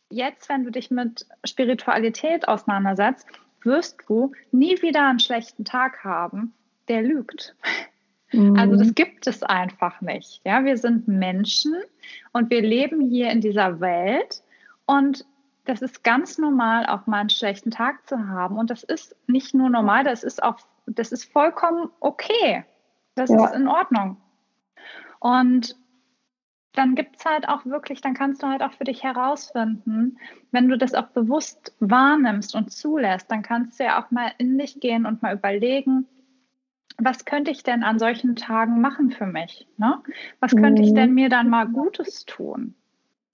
[0.09, 3.27] jetzt, wenn du dich mit Spiritualität auseinandersetzt,
[3.65, 6.53] wirst du nie wieder einen schlechten Tag haben,
[6.87, 7.55] der lügt.
[8.31, 8.57] Mhm.
[8.57, 10.41] Also das gibt es einfach nicht.
[10.45, 11.75] Ja, wir sind Menschen
[12.31, 14.43] und wir leben hier in dieser Welt
[14.85, 15.25] und
[15.65, 18.57] das ist ganz normal, auch mal einen schlechten Tag zu haben.
[18.57, 22.63] Und das ist nicht nur normal, das ist auch, das ist vollkommen okay.
[23.15, 23.45] Das Ja.
[23.45, 24.17] ist in Ordnung.
[25.19, 25.75] Und
[26.75, 30.17] dann gibt es halt auch wirklich, dann kannst du halt auch für dich herausfinden,
[30.51, 34.57] wenn du das auch bewusst wahrnimmst und zulässt, dann kannst du ja auch mal in
[34.57, 36.07] dich gehen und mal überlegen,
[36.97, 39.67] was könnte ich denn an solchen Tagen machen für mich?
[39.77, 40.01] Ne?
[40.39, 40.95] Was könnte ich Mhm.
[40.95, 42.75] denn mir dann mal Gutes tun?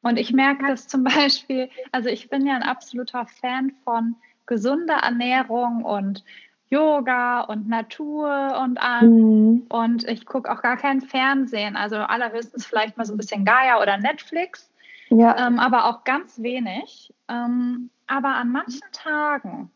[0.02, 4.16] Und ich merke das zum Beispiel, also ich bin ja ein absoluter Fan von
[4.46, 6.24] gesunder Ernährung und
[6.72, 9.12] Yoga und Natur und allem.
[9.12, 9.66] Mhm.
[9.70, 13.82] Und ich gucke auch gar kein Fernsehen, also allerhöchstens vielleicht mal so ein bisschen Gaia
[13.82, 14.72] oder Netflix,
[15.10, 17.14] Ja, ähm, aber auch ganz wenig.
[17.28, 19.70] Ähm, aber an manchen Tagen,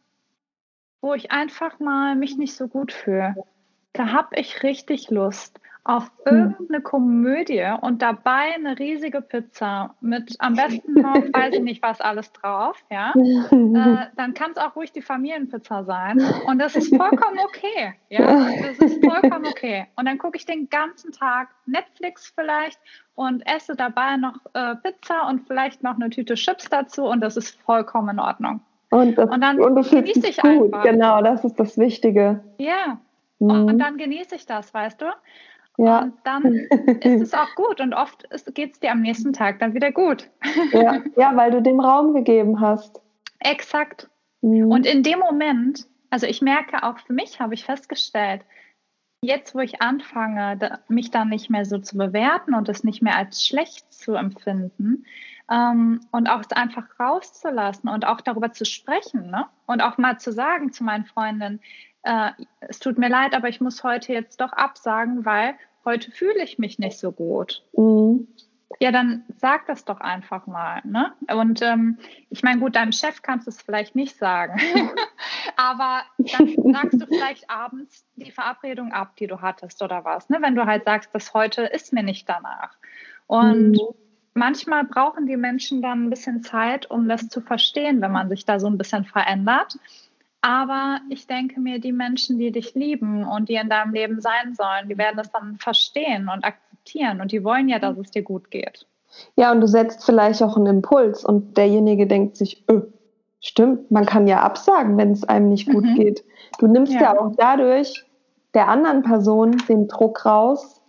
[1.01, 3.35] wo ich einfach mal mich nicht so gut fühle,
[3.91, 6.37] da habe ich richtig Lust auf Hm.
[6.37, 12.01] irgendeine Komödie und dabei eine riesige Pizza mit am besten noch, weiß ich nicht, was
[12.01, 13.13] alles drauf, ja.
[13.75, 16.21] Äh, dann kann es auch ruhig die Familienpizza sein.
[16.47, 17.93] Und das ist vollkommen okay.
[18.09, 19.85] Ja, das ist vollkommen okay.
[19.95, 22.79] Und dann gucke ich den ganzen Tag Netflix vielleicht
[23.15, 27.37] und esse dabei noch äh, Pizza und vielleicht noch eine Tüte Chips dazu und das
[27.37, 28.61] ist vollkommen in Ordnung.
[28.91, 30.73] und, das, und dann und fühlst genieße ich gut.
[30.73, 30.83] einfach.
[30.83, 32.43] Genau, das ist das Wichtige.
[32.57, 32.97] Ja.
[33.39, 33.65] Mhm.
[33.67, 35.05] Und dann genieße ich das, weißt du?
[35.77, 36.03] Ja.
[36.03, 36.45] Und dann
[37.01, 40.29] ist es auch gut und oft geht es dir am nächsten Tag dann wieder gut.
[40.71, 43.01] ja, ja, weil du dem Raum gegeben hast.
[43.39, 44.09] Exakt.
[44.41, 44.71] Mhm.
[44.71, 48.41] Und in dem Moment, also ich merke auch für mich, habe ich festgestellt,
[49.21, 53.17] jetzt wo ich anfange, mich dann nicht mehr so zu bewerten und es nicht mehr
[53.17, 55.05] als schlecht zu empfinden
[55.51, 59.47] ähm, und auch es einfach rauszulassen und auch darüber zu sprechen ne?
[59.65, 61.59] und auch mal zu sagen zu meinen Freundinnen,
[62.05, 62.31] äh,
[62.61, 66.59] es tut mir leid, aber ich muss heute jetzt doch absagen, weil heute fühle ich
[66.59, 67.63] mich nicht so gut.
[67.75, 68.27] Mhm.
[68.79, 70.81] Ja, dann sag das doch einfach mal.
[70.83, 71.13] Ne?
[71.31, 71.97] Und ähm,
[72.29, 74.59] ich meine, gut, deinem Chef kannst du es vielleicht nicht sagen.
[75.55, 80.29] Aber dann sagst du vielleicht abends die Verabredung ab, die du hattest oder was.
[80.29, 80.39] Ne?
[80.41, 82.75] Wenn du halt sagst, dass heute ist mir nicht danach.
[83.27, 83.95] Und mhm.
[84.33, 88.45] manchmal brauchen die Menschen dann ein bisschen Zeit, um das zu verstehen, wenn man sich
[88.45, 89.77] da so ein bisschen verändert.
[90.45, 94.53] Aber ich denke mir, die Menschen, die dich lieben und die in deinem Leben sein
[94.53, 98.21] sollen, die werden das dann verstehen und akzeptieren und die wollen ja, dass es dir
[98.21, 98.85] gut geht.
[99.37, 102.83] Ja, und du setzt vielleicht auch einen Impuls und derjenige denkt sich, öh,
[103.39, 105.95] stimmt, man kann ja absagen, wenn es einem nicht gut mhm.
[105.95, 106.23] geht.
[106.59, 107.01] Du nimmst ja.
[107.01, 108.05] ja auch dadurch
[108.53, 110.79] der anderen Person den Druck raus,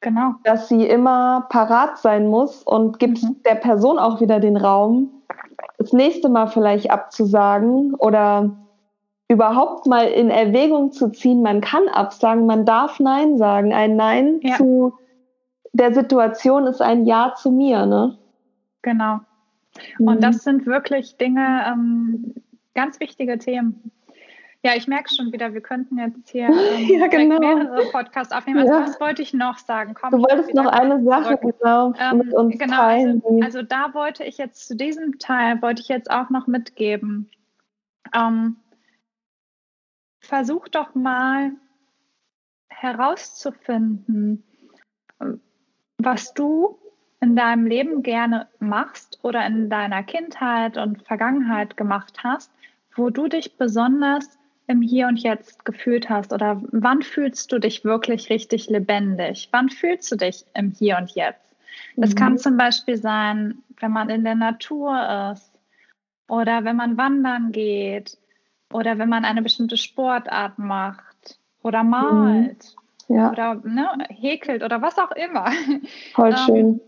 [0.00, 0.34] genau.
[0.44, 3.42] dass sie immer parat sein muss und gibst mhm.
[3.46, 5.22] der Person auch wieder den Raum,
[5.78, 8.67] das nächste Mal vielleicht abzusagen oder
[9.28, 13.72] überhaupt mal in Erwägung zu ziehen, man kann absagen, man darf Nein sagen.
[13.74, 14.56] Ein Nein ja.
[14.56, 14.94] zu
[15.72, 18.18] der Situation ist ein Ja zu mir, ne?
[18.82, 19.20] Genau.
[19.98, 20.20] Und mhm.
[20.20, 22.34] das sind wirklich Dinge, ähm,
[22.74, 23.92] ganz wichtige Themen.
[24.64, 27.38] Ja, ich merke schon wieder, wir könnten jetzt hier ähm, ja, genau.
[27.38, 28.60] mehrere Podcasts aufnehmen.
[28.60, 28.80] Also, ja.
[28.80, 29.94] was wollte ich noch sagen?
[29.94, 33.22] Komm, du wolltest noch eine Sache genau, ähm, mit uns genau, also, teilen.
[33.24, 37.30] Also, also, da wollte ich jetzt zu diesem Teil, wollte ich jetzt auch noch mitgeben.
[38.12, 38.56] Ähm,
[40.28, 41.52] versuch doch mal
[42.68, 44.44] herauszufinden,
[45.96, 46.78] was du
[47.20, 52.52] in deinem Leben gerne machst oder in deiner Kindheit und Vergangenheit gemacht hast,
[52.94, 57.86] wo du dich besonders im Hier und Jetzt gefühlt hast oder wann fühlst du dich
[57.86, 59.48] wirklich richtig lebendig?
[59.50, 61.56] Wann fühlst du dich im Hier und Jetzt?
[61.96, 62.16] Das mhm.
[62.16, 65.50] kann zum Beispiel sein, wenn man in der Natur ist
[66.28, 68.18] oder wenn man wandern geht
[68.72, 72.74] oder wenn man eine bestimmte Sportart macht oder malt
[73.08, 73.16] mhm.
[73.16, 73.30] ja.
[73.30, 75.46] oder ne, häkelt oder was auch immer.
[76.14, 76.80] Voll ähm, schön.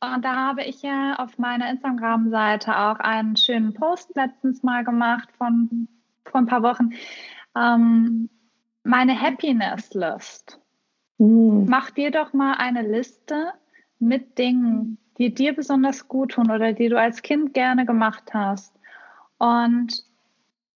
[0.00, 5.28] Und da habe ich ja auf meiner Instagram-Seite auch einen schönen Post letztens mal gemacht
[5.38, 5.86] von
[6.24, 6.90] vor ein paar Wochen.
[7.56, 8.28] Ähm,
[8.82, 10.58] meine Happiness List.
[11.18, 11.66] Mhm.
[11.68, 13.52] Mach dir doch mal eine Liste
[14.00, 18.74] mit Dingen, die dir besonders gut tun oder die du als Kind gerne gemacht hast.
[19.38, 20.04] Und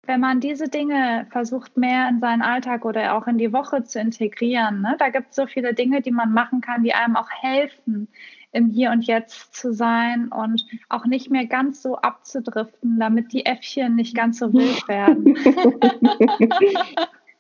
[0.04, 4.00] wenn man diese Dinge versucht, mehr in seinen Alltag oder auch in die Woche zu
[4.00, 7.30] integrieren, ne, da gibt es so viele Dinge, die man machen kann, die einem auch
[7.30, 8.08] helfen,
[8.50, 13.46] im Hier und Jetzt zu sein und auch nicht mehr ganz so abzudriften, damit die
[13.46, 15.38] Äffchen nicht ganz so wild werden.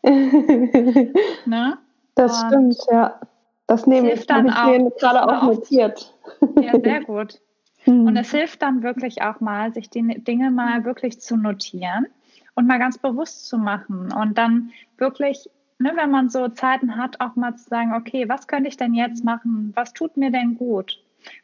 [1.46, 1.78] ne?
[2.14, 3.20] Das und stimmt, ja.
[3.66, 6.14] Das nehme ich, dann ich mir gerade auch notiert.
[6.60, 7.40] Ja, sehr gut.
[7.86, 12.06] Und es hilft dann wirklich auch mal, sich die Dinge mal wirklich zu notieren
[12.54, 15.48] und mal ganz bewusst zu machen und dann wirklich,
[15.78, 18.94] ne, wenn man so Zeiten hat, auch mal zu sagen, okay, was könnte ich denn
[18.94, 19.72] jetzt machen?
[19.74, 20.98] Was tut mir denn gut?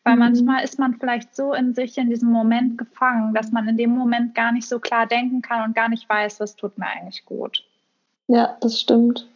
[0.04, 0.20] Weil mhm.
[0.20, 3.90] manchmal ist man vielleicht so in sich in diesem Moment gefangen, dass man in dem
[3.90, 7.24] Moment gar nicht so klar denken kann und gar nicht weiß, was tut mir eigentlich
[7.24, 7.64] gut.
[8.26, 9.28] Ja, das stimmt.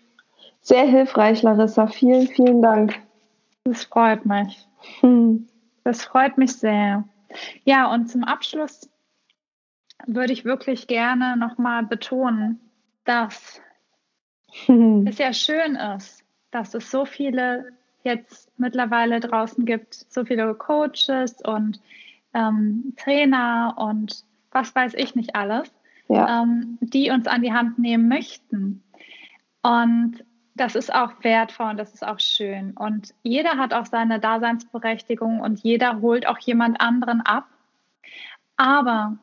[0.60, 1.86] Sehr hilfreich, Larissa.
[1.86, 3.00] Vielen, vielen Dank.
[3.64, 4.66] Das freut mich.
[5.00, 5.48] Hm.
[5.84, 7.04] Das freut mich sehr.
[7.64, 8.88] Ja, und zum Abschluss
[10.06, 12.60] würde ich wirklich gerne nochmal betonen,
[13.04, 13.60] dass
[15.06, 17.72] es ja schön ist, dass es so viele
[18.04, 21.80] jetzt mittlerweile draußen gibt, so viele Coaches und
[22.34, 25.72] ähm, Trainer und was weiß ich nicht alles,
[26.08, 26.42] ja.
[26.42, 28.82] ähm, die uns an die Hand nehmen möchten.
[29.62, 30.24] Und
[30.54, 32.72] das ist auch wertvoll und das ist auch schön.
[32.72, 37.46] Und jeder hat auch seine Daseinsberechtigung und jeder holt auch jemand anderen ab.
[38.56, 39.16] Aber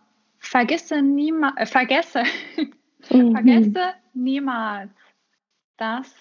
[0.50, 2.24] vergesse niemals, äh, vergesse,
[3.12, 3.34] mhm.
[3.34, 4.92] vergesse niemals,
[5.78, 6.14] dass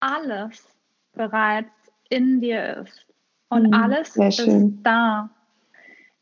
[0.00, 0.66] alles
[1.12, 1.70] bereits
[2.08, 3.06] in dir ist
[3.50, 4.48] und mhm, alles ist
[4.82, 5.28] da.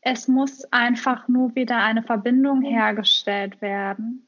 [0.01, 4.25] Es muss einfach nur wieder eine Verbindung hergestellt werden.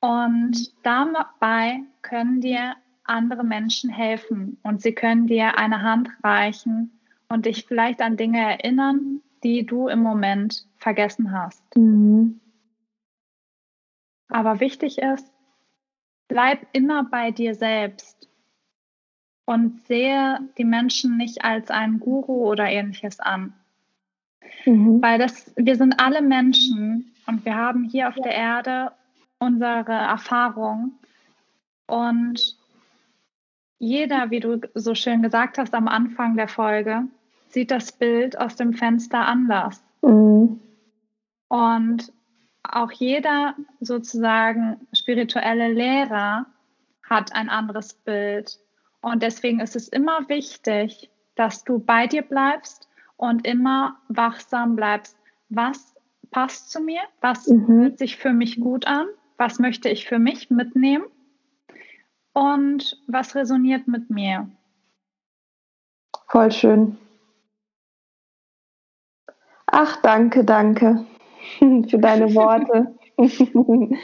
[0.00, 2.74] Und dabei können dir
[3.04, 6.98] andere Menschen helfen und sie können dir eine Hand reichen
[7.28, 11.62] und dich vielleicht an Dinge erinnern, die du im Moment vergessen hast.
[11.76, 12.40] Mhm.
[14.28, 15.30] Aber wichtig ist,
[16.28, 18.28] bleib immer bei dir selbst
[19.44, 23.52] und sehe die Menschen nicht als einen Guru oder ähnliches an.
[24.64, 25.02] Mhm.
[25.02, 28.92] Weil das, wir sind alle Menschen und wir haben hier auf der Erde
[29.38, 30.92] unsere Erfahrung
[31.86, 32.56] und
[33.78, 37.08] jeder, wie du so schön gesagt hast am Anfang der Folge,
[37.52, 39.84] sieht das Bild aus dem Fenster anders.
[40.02, 40.60] Mhm.
[41.48, 42.12] Und
[42.62, 46.46] auch jeder sozusagen spirituelle Lehrer
[47.08, 48.58] hat ein anderes Bild.
[49.02, 55.16] Und deswegen ist es immer wichtig, dass du bei dir bleibst und immer wachsam bleibst.
[55.48, 55.94] Was
[56.30, 57.66] passt zu mir, was mhm.
[57.66, 61.04] fühlt sich für mich gut an, was möchte ich für mich mitnehmen
[62.32, 64.48] und was resoniert mit mir.
[66.28, 66.96] Voll schön.
[69.72, 71.04] Ach, danke, danke
[71.58, 72.94] für deine Worte.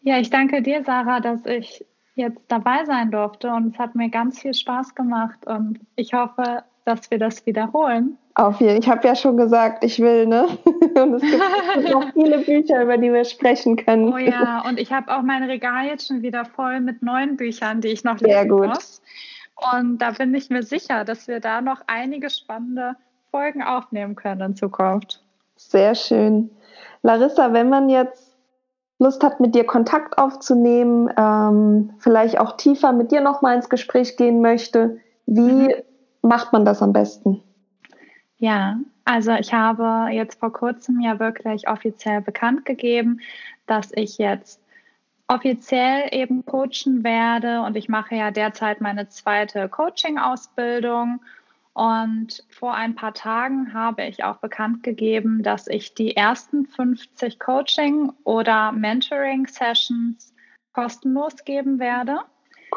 [0.00, 4.10] ja, ich danke dir, Sarah, dass ich jetzt dabei sein durfte und es hat mir
[4.10, 8.16] ganz viel Spaß gemacht und ich hoffe, dass wir das wiederholen.
[8.36, 10.46] Auf jeden Ich habe ja schon gesagt, ich will, ne?
[10.94, 14.12] Und es gibt noch viele Bücher, über die wir sprechen können.
[14.12, 17.80] Oh ja, und ich habe auch mein Regal jetzt schon wieder voll mit neuen Büchern,
[17.80, 18.68] die ich noch lesen Sehr gut.
[18.68, 19.02] muss.
[19.74, 22.96] Und da bin ich mir sicher, dass wir da noch einige spannende
[23.30, 25.22] Folgen aufnehmen können in Zukunft.
[25.56, 26.50] Sehr schön.
[27.02, 28.36] Larissa, wenn man jetzt
[28.98, 34.16] Lust hat, mit dir Kontakt aufzunehmen, ähm, vielleicht auch tiefer mit dir nochmal ins Gespräch
[34.16, 35.74] gehen möchte, wie mhm.
[36.22, 37.42] macht man das am besten?
[38.36, 43.20] Ja, also ich habe jetzt vor kurzem ja wirklich offiziell bekannt gegeben,
[43.66, 44.60] dass ich jetzt
[45.28, 51.20] offiziell eben coachen werde und ich mache ja derzeit meine zweite Coaching-Ausbildung.
[51.72, 57.38] Und vor ein paar Tagen habe ich auch bekannt gegeben, dass ich die ersten 50
[57.38, 60.34] Coaching- oder Mentoring-Sessions
[60.72, 62.18] kostenlos geben werde.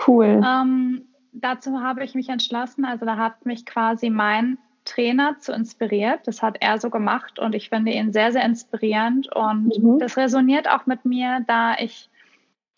[0.07, 0.41] Cool.
[0.45, 6.27] Ähm, dazu habe ich mich entschlossen, also da hat mich quasi mein Trainer zu inspiriert.
[6.27, 9.99] Das hat er so gemacht und ich finde ihn sehr, sehr inspirierend und mhm.
[9.99, 12.09] das resoniert auch mit mir, da ich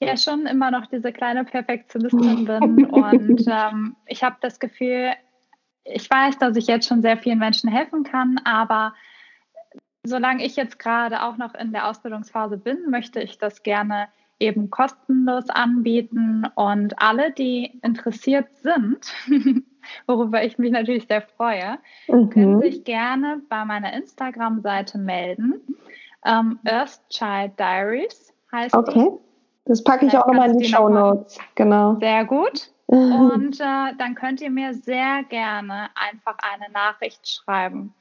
[0.01, 2.85] ja schon immer noch diese kleine Perfektionistin bin.
[2.91, 5.13] Und ähm, ich habe das Gefühl,
[5.85, 8.93] ich weiß, dass ich jetzt schon sehr vielen Menschen helfen kann, aber
[10.03, 14.07] solange ich jetzt gerade auch noch in der Ausbildungsphase bin, möchte ich das gerne
[14.39, 16.45] eben kostenlos anbieten.
[16.55, 19.13] Und alle, die interessiert sind,
[20.07, 21.77] worüber ich mich natürlich sehr freue,
[22.07, 22.29] mhm.
[22.29, 25.61] können sich gerne bei meiner Instagram-Seite melden.
[26.25, 29.09] Ähm, Earthchild Diaries heißt okay.
[29.11, 29.25] Die.
[29.67, 31.39] Das packe ich auch nochmal in die Show Notes.
[31.55, 31.97] Genau.
[31.99, 32.71] Sehr gut.
[32.87, 37.93] Und äh, dann könnt ihr mir sehr gerne einfach eine Nachricht schreiben.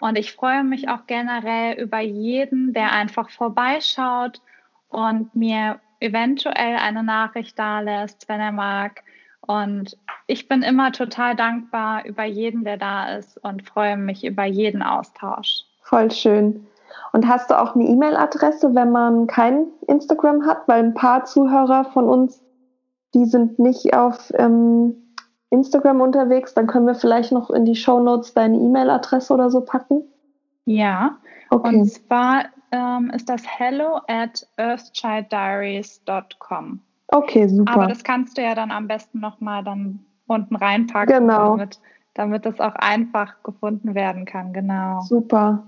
[0.00, 4.40] Und ich freue mich auch generell über jeden, der einfach vorbeischaut
[4.88, 9.02] und mir eventuell eine Nachricht da lässt, wenn er mag.
[9.40, 9.96] Und
[10.26, 14.82] ich bin immer total dankbar über jeden, der da ist und freue mich über jeden
[14.82, 15.64] Austausch.
[15.82, 16.66] Voll schön.
[17.12, 20.66] Und hast du auch eine E-Mail-Adresse, wenn man kein Instagram hat?
[20.66, 22.42] Weil ein paar Zuhörer von uns,
[23.14, 24.94] die sind nicht auf ähm,
[25.50, 26.54] Instagram unterwegs.
[26.54, 30.02] Dann können wir vielleicht noch in die Show Notes deine E-Mail-Adresse oder so packen.
[30.66, 31.18] Ja,
[31.50, 31.68] okay.
[31.68, 36.80] und zwar ähm, ist das hello at earthchilddiaries.com.
[37.08, 37.72] Okay, super.
[37.72, 41.56] Aber das kannst du ja dann am besten nochmal dann unten reinpacken, genau.
[41.56, 41.78] damit,
[42.14, 44.54] damit das auch einfach gefunden werden kann.
[44.54, 45.02] Genau.
[45.02, 45.64] Super.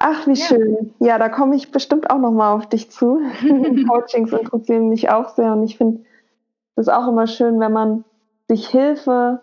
[0.00, 0.44] Ach, wie ja.
[0.44, 0.92] schön.
[0.98, 3.20] Ja, da komme ich bestimmt auch nochmal auf dich zu.
[3.88, 6.04] Coachings interessieren mich auch sehr und ich finde
[6.76, 8.04] es auch immer schön, wenn man
[8.48, 9.42] sich Hilfe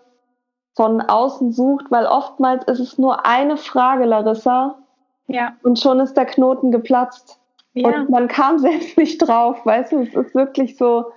[0.74, 4.78] von außen sucht, weil oftmals ist es nur eine Frage, Larissa.
[5.26, 5.54] Ja.
[5.62, 7.38] Und schon ist der Knoten geplatzt.
[7.74, 7.88] Ja.
[7.88, 11.12] Und man kam selbst nicht drauf, weißt du, es ist wirklich so,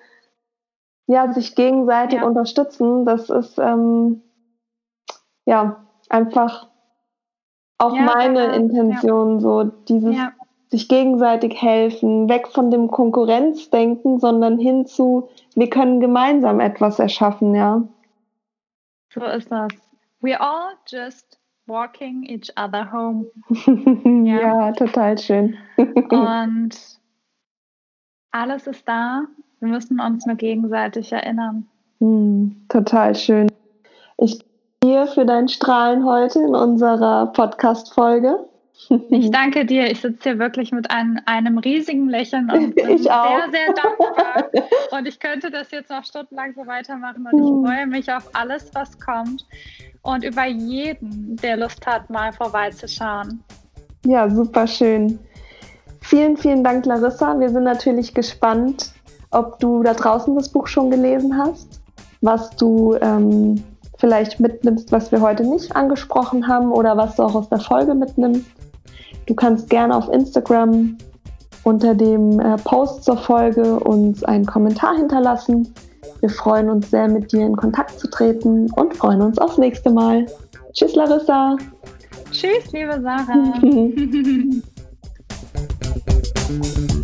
[1.07, 2.25] ja, sich gegenseitig ja.
[2.25, 4.23] unterstützen, das ist ähm,
[5.45, 6.69] ja einfach
[7.77, 8.55] auch ja, meine.
[8.55, 10.15] Intention, so dieses.
[10.75, 17.55] Sich gegenseitig helfen, weg von dem Konkurrenzdenken, sondern hin zu, wir können gemeinsam etwas erschaffen,
[17.55, 17.81] ja.
[19.13, 19.71] So ist das.
[20.19, 23.27] We all just walking each other home.
[24.27, 24.73] ja.
[24.73, 25.55] total schön.
[25.77, 26.99] Und
[28.31, 29.23] alles ist da.
[29.61, 31.67] Wir müssen uns nur gegenseitig erinnern.
[31.99, 33.49] Hm, total schön.
[34.17, 34.43] Ich
[34.83, 38.45] dir für dein Strahlen heute in unserer Podcast-Folge.
[39.09, 39.89] Ich danke dir.
[39.89, 44.49] Ich sitze hier wirklich mit einem, einem riesigen Lächeln und bin sehr, sehr dankbar.
[44.91, 47.65] Und ich könnte das jetzt noch stundenlang so weitermachen und ich hm.
[47.65, 49.45] freue mich auf alles, was kommt
[50.01, 53.43] und über jeden, der Lust hat, mal vorbeizuschauen.
[54.05, 55.19] Ja, super schön.
[56.01, 57.39] Vielen, vielen Dank, Larissa.
[57.39, 58.93] Wir sind natürlich gespannt,
[59.31, 61.81] ob du da draußen das Buch schon gelesen hast,
[62.21, 63.63] was du ähm,
[63.97, 67.95] vielleicht mitnimmst, was wir heute nicht angesprochen haben oder was du auch aus der Folge
[67.95, 68.45] mitnimmst.
[69.25, 70.97] Du kannst gerne auf Instagram
[71.63, 75.73] unter dem äh, Post zur Folge uns einen Kommentar hinterlassen.
[76.19, 79.89] Wir freuen uns sehr, mit dir in Kontakt zu treten und freuen uns aufs nächste
[79.89, 80.25] Mal.
[80.73, 81.57] Tschüss, Larissa.
[82.31, 83.53] Tschüss, liebe Sarah.